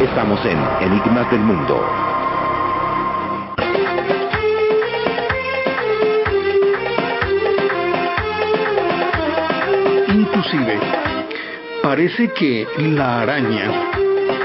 [0.00, 1.80] Estamos en Enigmas del Mundo.
[10.08, 10.78] Inclusive,
[11.82, 13.70] parece que la araña,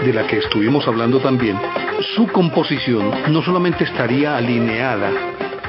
[0.04, 1.58] de la que estuvimos hablando también,
[2.16, 5.12] su composición no solamente estaría alineada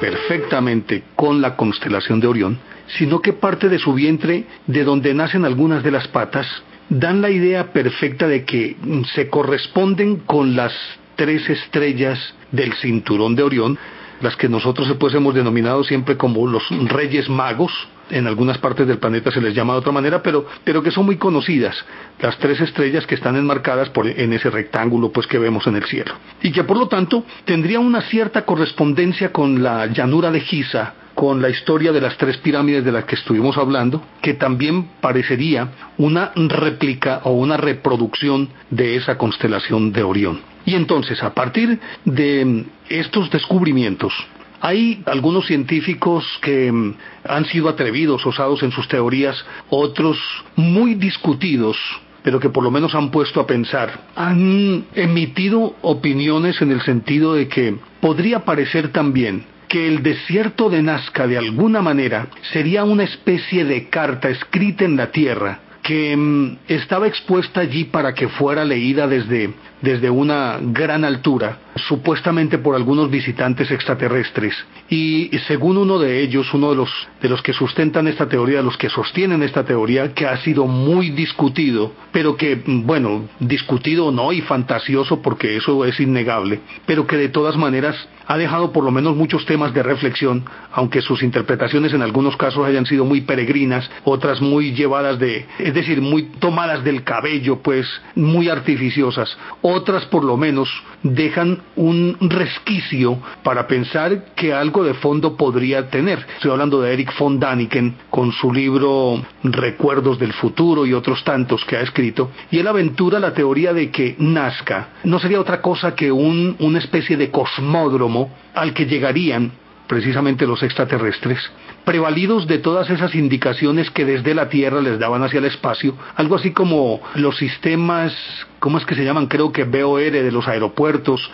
[0.01, 2.59] perfectamente con la constelación de Orión,
[2.99, 6.47] sino que parte de su vientre, de donde nacen algunas de las patas,
[6.89, 8.77] dan la idea perfecta de que
[9.15, 10.73] se corresponden con las
[11.17, 13.79] tres estrellas del cinturón de Orión,
[14.21, 17.73] las que nosotros pues hemos denominado siempre como los reyes magos,
[18.11, 21.07] en algunas partes del planeta se les llama de otra manera, pero, pero que son
[21.07, 21.77] muy conocidas,
[22.21, 25.85] las tres estrellas que están enmarcadas por, en ese rectángulo pues que vemos en el
[25.85, 26.15] cielo.
[26.43, 31.43] Y que por lo tanto tendría una cierta correspondencia con la llanura de Giza, con
[31.43, 36.33] la historia de las tres pirámides de las que estuvimos hablando, que también parecería una
[36.35, 40.41] réplica o una reproducción de esa constelación de Orión.
[40.65, 44.13] Y entonces, a partir de estos descubrimientos,
[44.61, 46.95] hay algunos científicos que mm,
[47.25, 50.19] han sido atrevidos, osados en sus teorías, otros
[50.57, 51.77] muy discutidos,
[52.23, 54.09] pero que por lo menos han puesto a pensar.
[54.17, 60.83] Han emitido opiniones en el sentido de que podría parecer también que el desierto de
[60.83, 66.59] Nazca de alguna manera sería una especie de carta escrita en la tierra que mm,
[66.69, 71.59] estaba expuesta allí para que fuera leída desde, desde una gran altura,
[71.89, 74.55] supuestamente por algunos visitantes extraterrestres.
[74.89, 76.91] Y según uno de ellos, uno de los,
[77.23, 80.67] de los que sustentan esta teoría, de los que sostienen esta teoría, que ha sido
[80.67, 87.07] muy discutido, pero que, mm, bueno, discutido no y fantasioso porque eso es innegable, pero
[87.07, 91.23] que de todas maneras ha dejado por lo menos muchos temas de reflexión, aunque sus
[91.23, 96.25] interpretaciones en algunos casos hayan sido muy peregrinas, otras muy llevadas de, es decir, muy
[96.39, 99.37] tomadas del cabello, pues muy artificiosas.
[99.63, 100.69] Otras por lo menos
[101.03, 106.27] dejan un resquicio para pensar que algo de fondo podría tener.
[106.35, 111.65] Estoy hablando de Eric von Daniken con su libro Recuerdos del futuro y otros tantos
[111.65, 115.95] que ha escrito, y él aventura la teoría de que Nazca no sería otra cosa
[115.95, 118.20] que un, una especie de cosmódromo
[118.55, 119.53] al que llegarían
[119.91, 121.39] precisamente los extraterrestres,
[121.85, 126.37] prevalidos de todas esas indicaciones que desde la Tierra les daban hacia el espacio, algo
[126.37, 128.15] así como los sistemas,
[128.61, 129.27] ¿cómo es que se llaman?
[129.27, 131.33] Creo que BOR de los aeropuertos,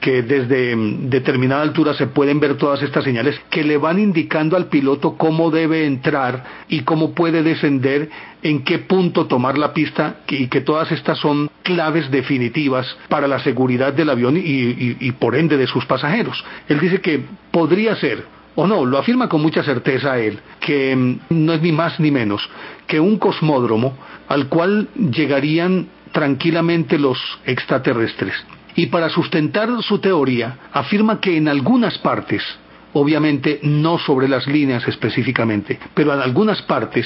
[0.00, 4.66] que desde determinada altura se pueden ver todas estas señales que le van indicando al
[4.66, 8.08] piloto cómo debe entrar y cómo puede descender,
[8.42, 13.40] en qué punto tomar la pista y que todas estas son claves definitivas para la
[13.40, 16.44] seguridad del avión y, y por ende de sus pasajeros.
[16.68, 17.20] Él dice que
[17.50, 18.24] podría ser
[18.54, 22.10] o no, lo afirma con mucha certeza él, que mm, no es ni más ni
[22.10, 22.48] menos
[22.88, 23.96] que un cosmódromo
[24.28, 28.34] al cual llegarían tranquilamente los extraterrestres
[28.78, 32.44] y para sustentar su teoría afirma que en algunas partes,
[32.92, 37.04] obviamente no sobre las líneas específicamente, pero en algunas partes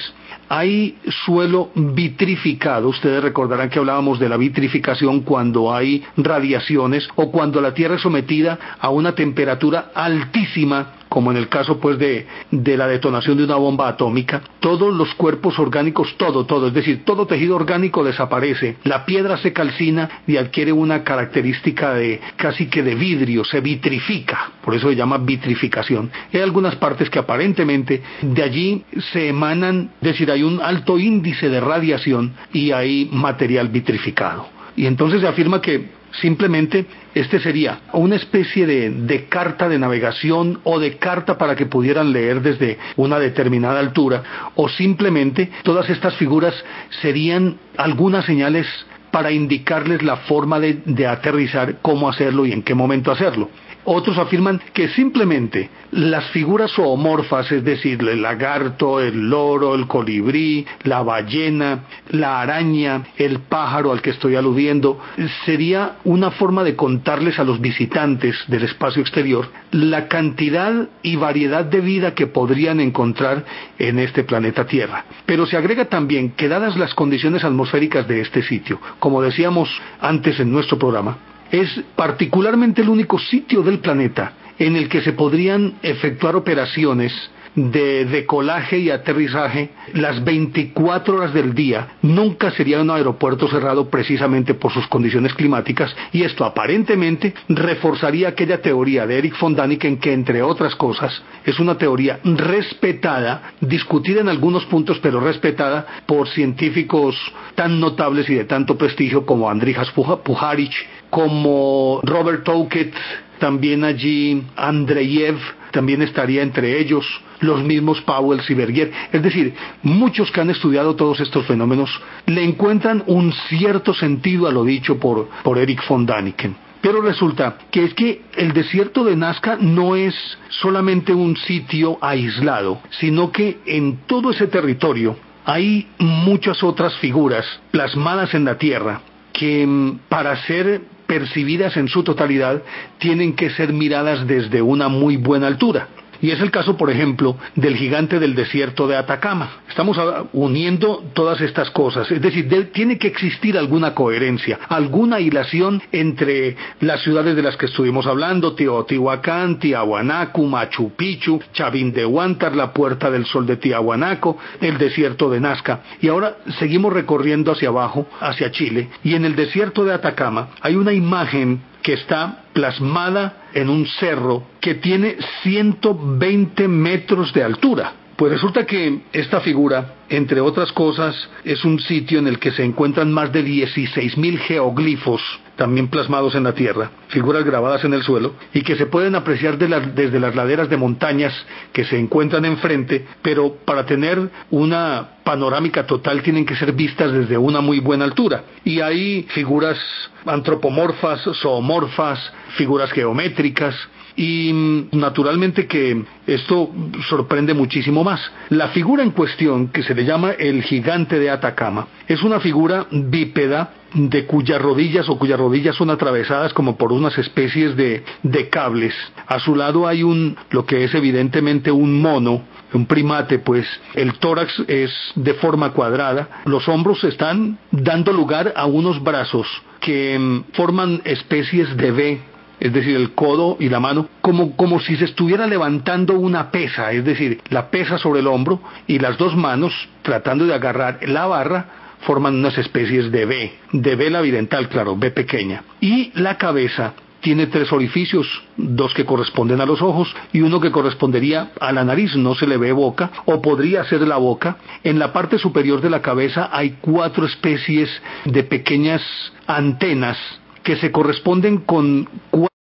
[0.50, 2.90] hay suelo vitrificado.
[2.90, 8.02] Ustedes recordarán que hablábamos de la vitrificación cuando hay radiaciones o cuando la Tierra es
[8.02, 13.44] sometida a una temperatura altísima como en el caso pues de, de la detonación de
[13.44, 18.76] una bomba atómica, todos los cuerpos orgánicos, todo, todo, es decir, todo tejido orgánico desaparece,
[18.84, 24.52] la piedra se calcina y adquiere una característica de casi que de vidrio, se vitrifica,
[24.64, 26.10] por eso se llama vitrificación.
[26.32, 28.82] Hay algunas partes que aparentemente de allí
[29.12, 34.46] se emanan, es decir, hay un alto índice de radiación y hay material vitrificado.
[34.76, 40.78] Y entonces se afirma que Simplemente este sería una especie de, carta de navegación o
[40.78, 46.54] de carta para que pudieran leer desde una determinada altura o simplemente todas estas figuras
[47.00, 48.66] serían algunas señales
[49.10, 53.50] para indicarles la forma de aterrizar, cómo hacerlo y en qué momento hacerlo.
[53.84, 60.64] Otros afirman que simplemente las figuras zoomorfas, es decir, el lagarto, el loro, el colibrí,
[60.84, 65.00] la ballena, la araña, el pájaro al que estoy aludiendo,
[65.44, 71.64] sería una forma de contarles a los visitantes del espacio exterior la cantidad y variedad
[71.64, 73.44] de vida que podrían encontrar
[73.78, 75.04] en este planeta Tierra.
[75.26, 79.70] Pero se agrega también que dadas las condiciones atmosféricas de este sitio, como decíamos
[80.00, 81.16] antes en nuestro programa,
[81.52, 87.12] es particularmente el único sitio del planeta en el que se podrían efectuar operaciones
[87.54, 91.96] de decolaje y aterrizaje las 24 horas del día.
[92.00, 98.62] Nunca sería un aeropuerto cerrado precisamente por sus condiciones climáticas y esto aparentemente reforzaría aquella
[98.62, 104.28] teoría de Eric von Daniken que entre otras cosas es una teoría respetada, discutida en
[104.28, 107.16] algunos puntos pero respetada por científicos
[107.54, 110.74] tan notables y de tanto prestigio como Andrijas Pujarich,
[111.12, 112.94] como Robert Toket,
[113.38, 115.36] también allí Andreyev,
[115.70, 117.04] también estaría entre ellos,
[117.40, 118.90] los mismos Powell y Berger.
[119.12, 119.52] Es decir,
[119.82, 121.90] muchos que han estudiado todos estos fenómenos
[122.24, 126.56] le encuentran un cierto sentido a lo dicho por, por Eric von Daniken.
[126.80, 130.14] Pero resulta que es que el desierto de Nazca no es
[130.48, 138.32] solamente un sitio aislado, sino que en todo ese territorio hay muchas otras figuras plasmadas
[138.32, 139.02] en la tierra
[139.32, 142.62] que mm, para ser percibidas en su totalidad
[142.96, 145.88] tienen que ser miradas desde una muy buena altura.
[146.22, 149.62] Y es el caso, por ejemplo, del gigante del desierto de Atacama.
[149.68, 149.98] Estamos
[150.32, 152.08] uniendo todas estas cosas.
[152.12, 157.66] Es decir, tiene que existir alguna coherencia, alguna hilación entre las ciudades de las que
[157.66, 164.38] estuvimos hablando, Teotihuacán, Tiahuanaco, Machu Picchu, Chavín de Huántar, la Puerta del Sol de Tiahuanaco,
[164.60, 165.80] el desierto de Nazca.
[166.00, 170.76] Y ahora seguimos recorriendo hacia abajo, hacia Chile, y en el desierto de Atacama hay
[170.76, 177.92] una imagen que está plasmada en un cerro que tiene 120 metros de altura.
[178.22, 182.62] Pues resulta que esta figura, entre otras cosas, es un sitio en el que se
[182.62, 185.20] encuentran más de 16.000 geoglifos
[185.56, 189.58] también plasmados en la tierra, figuras grabadas en el suelo, y que se pueden apreciar
[189.58, 191.34] desde las laderas de montañas
[191.72, 197.36] que se encuentran enfrente, pero para tener una panorámica total tienen que ser vistas desde
[197.36, 198.44] una muy buena altura.
[198.64, 199.80] Y hay figuras
[200.26, 203.74] antropomorfas, zoomorfas, figuras geométricas,
[204.16, 206.70] y mm, naturalmente que esto
[207.08, 208.20] sorprende muchísimo más.
[208.50, 212.86] La figura en cuestión, que se le llama el gigante de Atacama, es una figura
[212.90, 218.48] bípeda de cuyas rodillas o cuyas rodillas son atravesadas como por unas especies de, de
[218.48, 218.94] cables.
[219.26, 222.42] A su lado hay un, lo que es evidentemente un mono,
[222.72, 228.66] un primate, pues el tórax es de forma cuadrada, los hombros están dando lugar a
[228.66, 229.46] unos brazos
[229.80, 232.31] que mm, forman especies de V
[232.62, 236.92] es decir, el codo y la mano, como, como si se estuviera levantando una pesa,
[236.92, 241.26] es decir, la pesa sobre el hombro y las dos manos tratando de agarrar la
[241.26, 241.66] barra
[242.06, 245.64] forman unas especies de V, de vela vidental, claro, V pequeña.
[245.80, 250.70] Y la cabeza tiene tres orificios, dos que corresponden a los ojos y uno que
[250.70, 254.58] correspondería a la nariz, no se le ve boca, o podría ser la boca.
[254.84, 257.90] En la parte superior de la cabeza hay cuatro especies
[258.24, 259.02] de pequeñas
[259.48, 260.16] antenas
[260.62, 262.08] que se corresponden con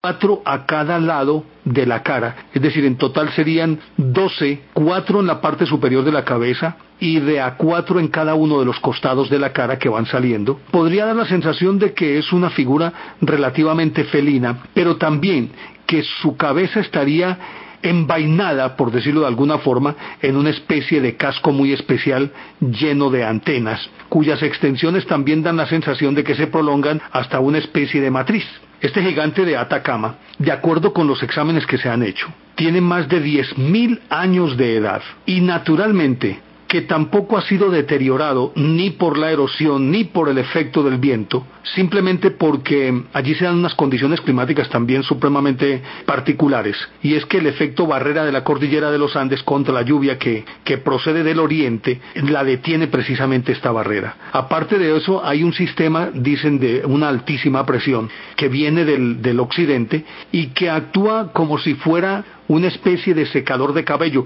[0.04, 5.28] cuatro a cada lado de la cara, es decir, en total serían doce, cuatro en
[5.28, 8.82] la parte superior de la cabeza y de a cuatro en cada uno de los
[8.82, 12.50] costados de la cara que van saliendo, podría dar la sensación de que es una
[12.50, 15.52] figura relativamente felina, pero también
[15.86, 17.40] que su cabeza estaría
[17.84, 23.24] envainada, por decirlo de alguna forma, en una especie de casco muy especial lleno de
[23.24, 28.12] antenas, cuyas extensiones también dan la sensación de que se prolongan hasta una especie de
[28.12, 28.46] matriz.
[28.82, 33.08] Este gigante de Atacama, de acuerdo con los exámenes que se han hecho, tiene más
[33.08, 36.42] de 10.000 años de edad y naturalmente
[36.74, 41.46] que tampoco ha sido deteriorado ni por la erosión ni por el efecto del viento,
[41.76, 47.46] simplemente porque allí se dan unas condiciones climáticas también supremamente particulares, y es que el
[47.46, 51.40] efecto barrera de la cordillera de los Andes contra la lluvia que, que procede del
[51.40, 54.16] oriente la detiene precisamente esta barrera.
[54.32, 59.40] Aparte de eso, hay un sistema, dicen, de una altísima presión que viene del, del
[59.40, 64.24] occidente y que actúa como si fuera una especie de secador de cabello,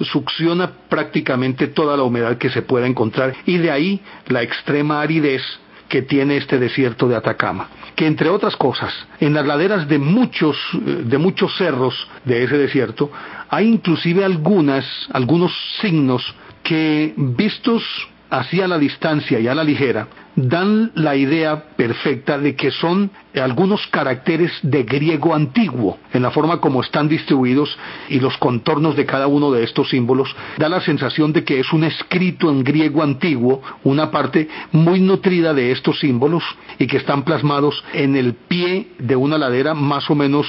[0.00, 5.42] succiona prácticamente toda la humedad que se pueda encontrar y de ahí la extrema aridez
[5.88, 10.56] que tiene este desierto de Atacama, que entre otras cosas, en las laderas de muchos,
[10.74, 13.10] de muchos cerros de ese desierto,
[13.48, 17.82] hay inclusive algunas, algunos signos que vistos
[18.30, 23.10] así a la distancia y a la ligera, dan la idea perfecta de que son
[23.34, 27.76] algunos caracteres de griego antiguo, en la forma como están distribuidos
[28.08, 31.72] y los contornos de cada uno de estos símbolos, da la sensación de que es
[31.72, 36.44] un escrito en griego antiguo, una parte muy nutrida de estos símbolos
[36.78, 40.46] y que están plasmados en el pie de una ladera más o menos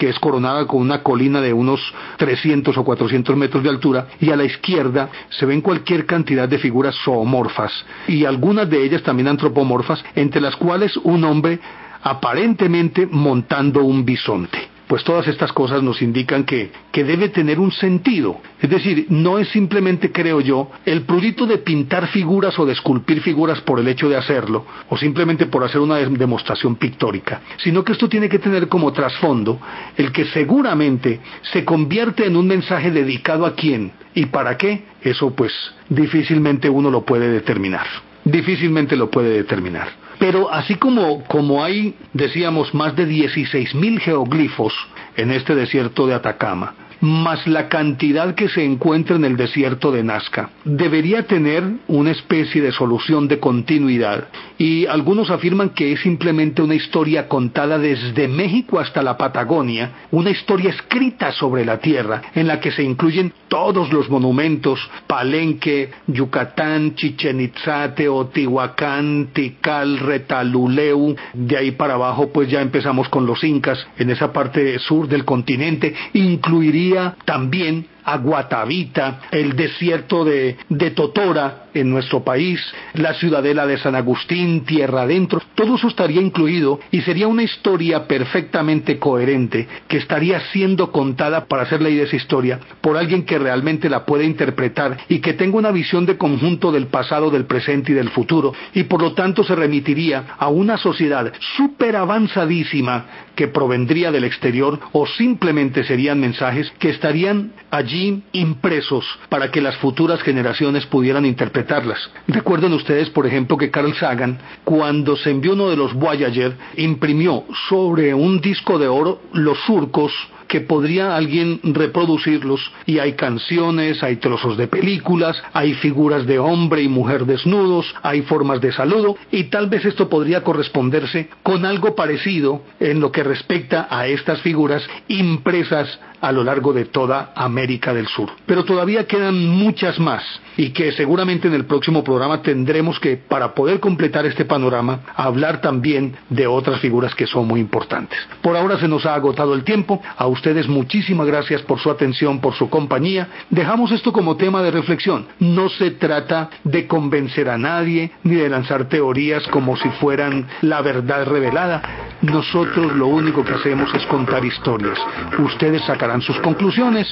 [0.00, 1.78] que es coronada con una colina de unos
[2.16, 6.58] 300 o 400 metros de altura, y a la izquierda se ven cualquier cantidad de
[6.58, 11.60] figuras zoomorfas, y algunas de ellas también antropomorfas, entre las cuales un hombre
[12.02, 17.70] aparentemente montando un bisonte pues todas estas cosas nos indican que, que debe tener un
[17.70, 18.40] sentido.
[18.60, 23.20] Es decir, no es simplemente, creo yo, el prurito de pintar figuras o de esculpir
[23.20, 27.92] figuras por el hecho de hacerlo, o simplemente por hacer una demostración pictórica, sino que
[27.92, 29.60] esto tiene que tener como trasfondo
[29.96, 31.20] el que seguramente
[31.52, 35.52] se convierte en un mensaje dedicado a quién y para qué, eso pues
[35.88, 37.86] difícilmente uno lo puede determinar.
[38.24, 40.09] Difícilmente lo puede determinar.
[40.20, 44.74] Pero así como, como hay, decíamos, más de 16.000 geoglifos
[45.16, 50.04] en este desierto de Atacama, más la cantidad que se encuentra en el desierto de
[50.04, 50.50] Nazca.
[50.64, 54.28] Debería tener una especie de solución de continuidad
[54.58, 60.30] y algunos afirman que es simplemente una historia contada desde México hasta la Patagonia, una
[60.30, 66.94] historia escrita sobre la tierra en la que se incluyen todos los monumentos, Palenque, Yucatán,
[66.94, 73.84] Chichen Itza, Teotihuacán, Tikal, Retaluleu, de ahí para abajo pues ya empezamos con los incas
[73.98, 76.89] en esa parte sur del continente, incluiría
[77.24, 82.60] también a Guatavita, el desierto de, de Totora en nuestro país,
[82.94, 88.06] la ciudadela de San Agustín, tierra adentro, todo eso estaría incluido y sería una historia
[88.06, 93.38] perfectamente coherente que estaría siendo contada para hacer ley de esa historia por alguien que
[93.38, 97.92] realmente la pueda interpretar y que tenga una visión de conjunto del pasado, del presente
[97.92, 103.48] y del futuro y por lo tanto se remitiría a una sociedad súper avanzadísima que
[103.48, 110.22] provendría del exterior o simplemente serían mensajes que estarían allí impresos para que las futuras
[110.22, 111.98] generaciones pudieran interpretarlas.
[112.28, 117.44] Recuerden ustedes, por ejemplo, que Carl Sagan, cuando se envió uno de los Voyager, imprimió
[117.68, 120.12] sobre un disco de oro los surcos
[120.50, 126.82] que podría alguien reproducirlos y hay canciones, hay trozos de películas, hay figuras de hombre
[126.82, 131.94] y mujer desnudos, hay formas de saludo y tal vez esto podría corresponderse con algo
[131.94, 137.94] parecido en lo que respecta a estas figuras impresas a lo largo de toda América
[137.94, 138.30] del Sur.
[138.46, 140.22] Pero todavía quedan muchas más
[140.56, 145.60] y que seguramente en el próximo programa tendremos que, para poder completar este panorama, hablar
[145.60, 148.18] también de otras figuras que son muy importantes.
[148.42, 150.02] Por ahora se nos ha agotado el tiempo.
[150.16, 153.28] A ustedes muchísimas gracias por su atención, por su compañía.
[153.48, 155.26] Dejamos esto como tema de reflexión.
[155.38, 160.82] No se trata de convencer a nadie ni de lanzar teorías como si fueran la
[160.82, 161.82] verdad revelada.
[162.22, 164.98] Nosotros lo único que hacemos es contar historias.
[165.38, 167.06] Ustedes sacarán sus conclusiones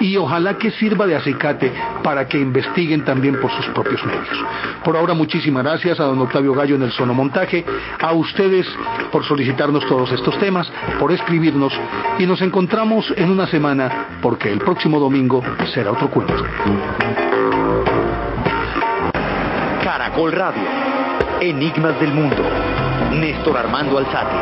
[0.00, 1.72] y ojalá que sirva de acicate
[2.02, 4.44] para que investiguen también por sus propios medios.
[4.84, 7.64] Por ahora muchísimas gracias a don Octavio Gallo en el sonomontaje,
[8.00, 8.66] a ustedes
[9.10, 10.70] por solicitarnos todos estos temas,
[11.00, 11.72] por escribirnos
[12.18, 15.42] y nos encontramos en una semana porque el próximo domingo
[15.74, 16.34] será otro cuento.
[19.82, 20.62] Caracol Radio.
[21.40, 22.42] Enigmas del mundo.
[23.12, 24.36] Néstor Armando Alzate.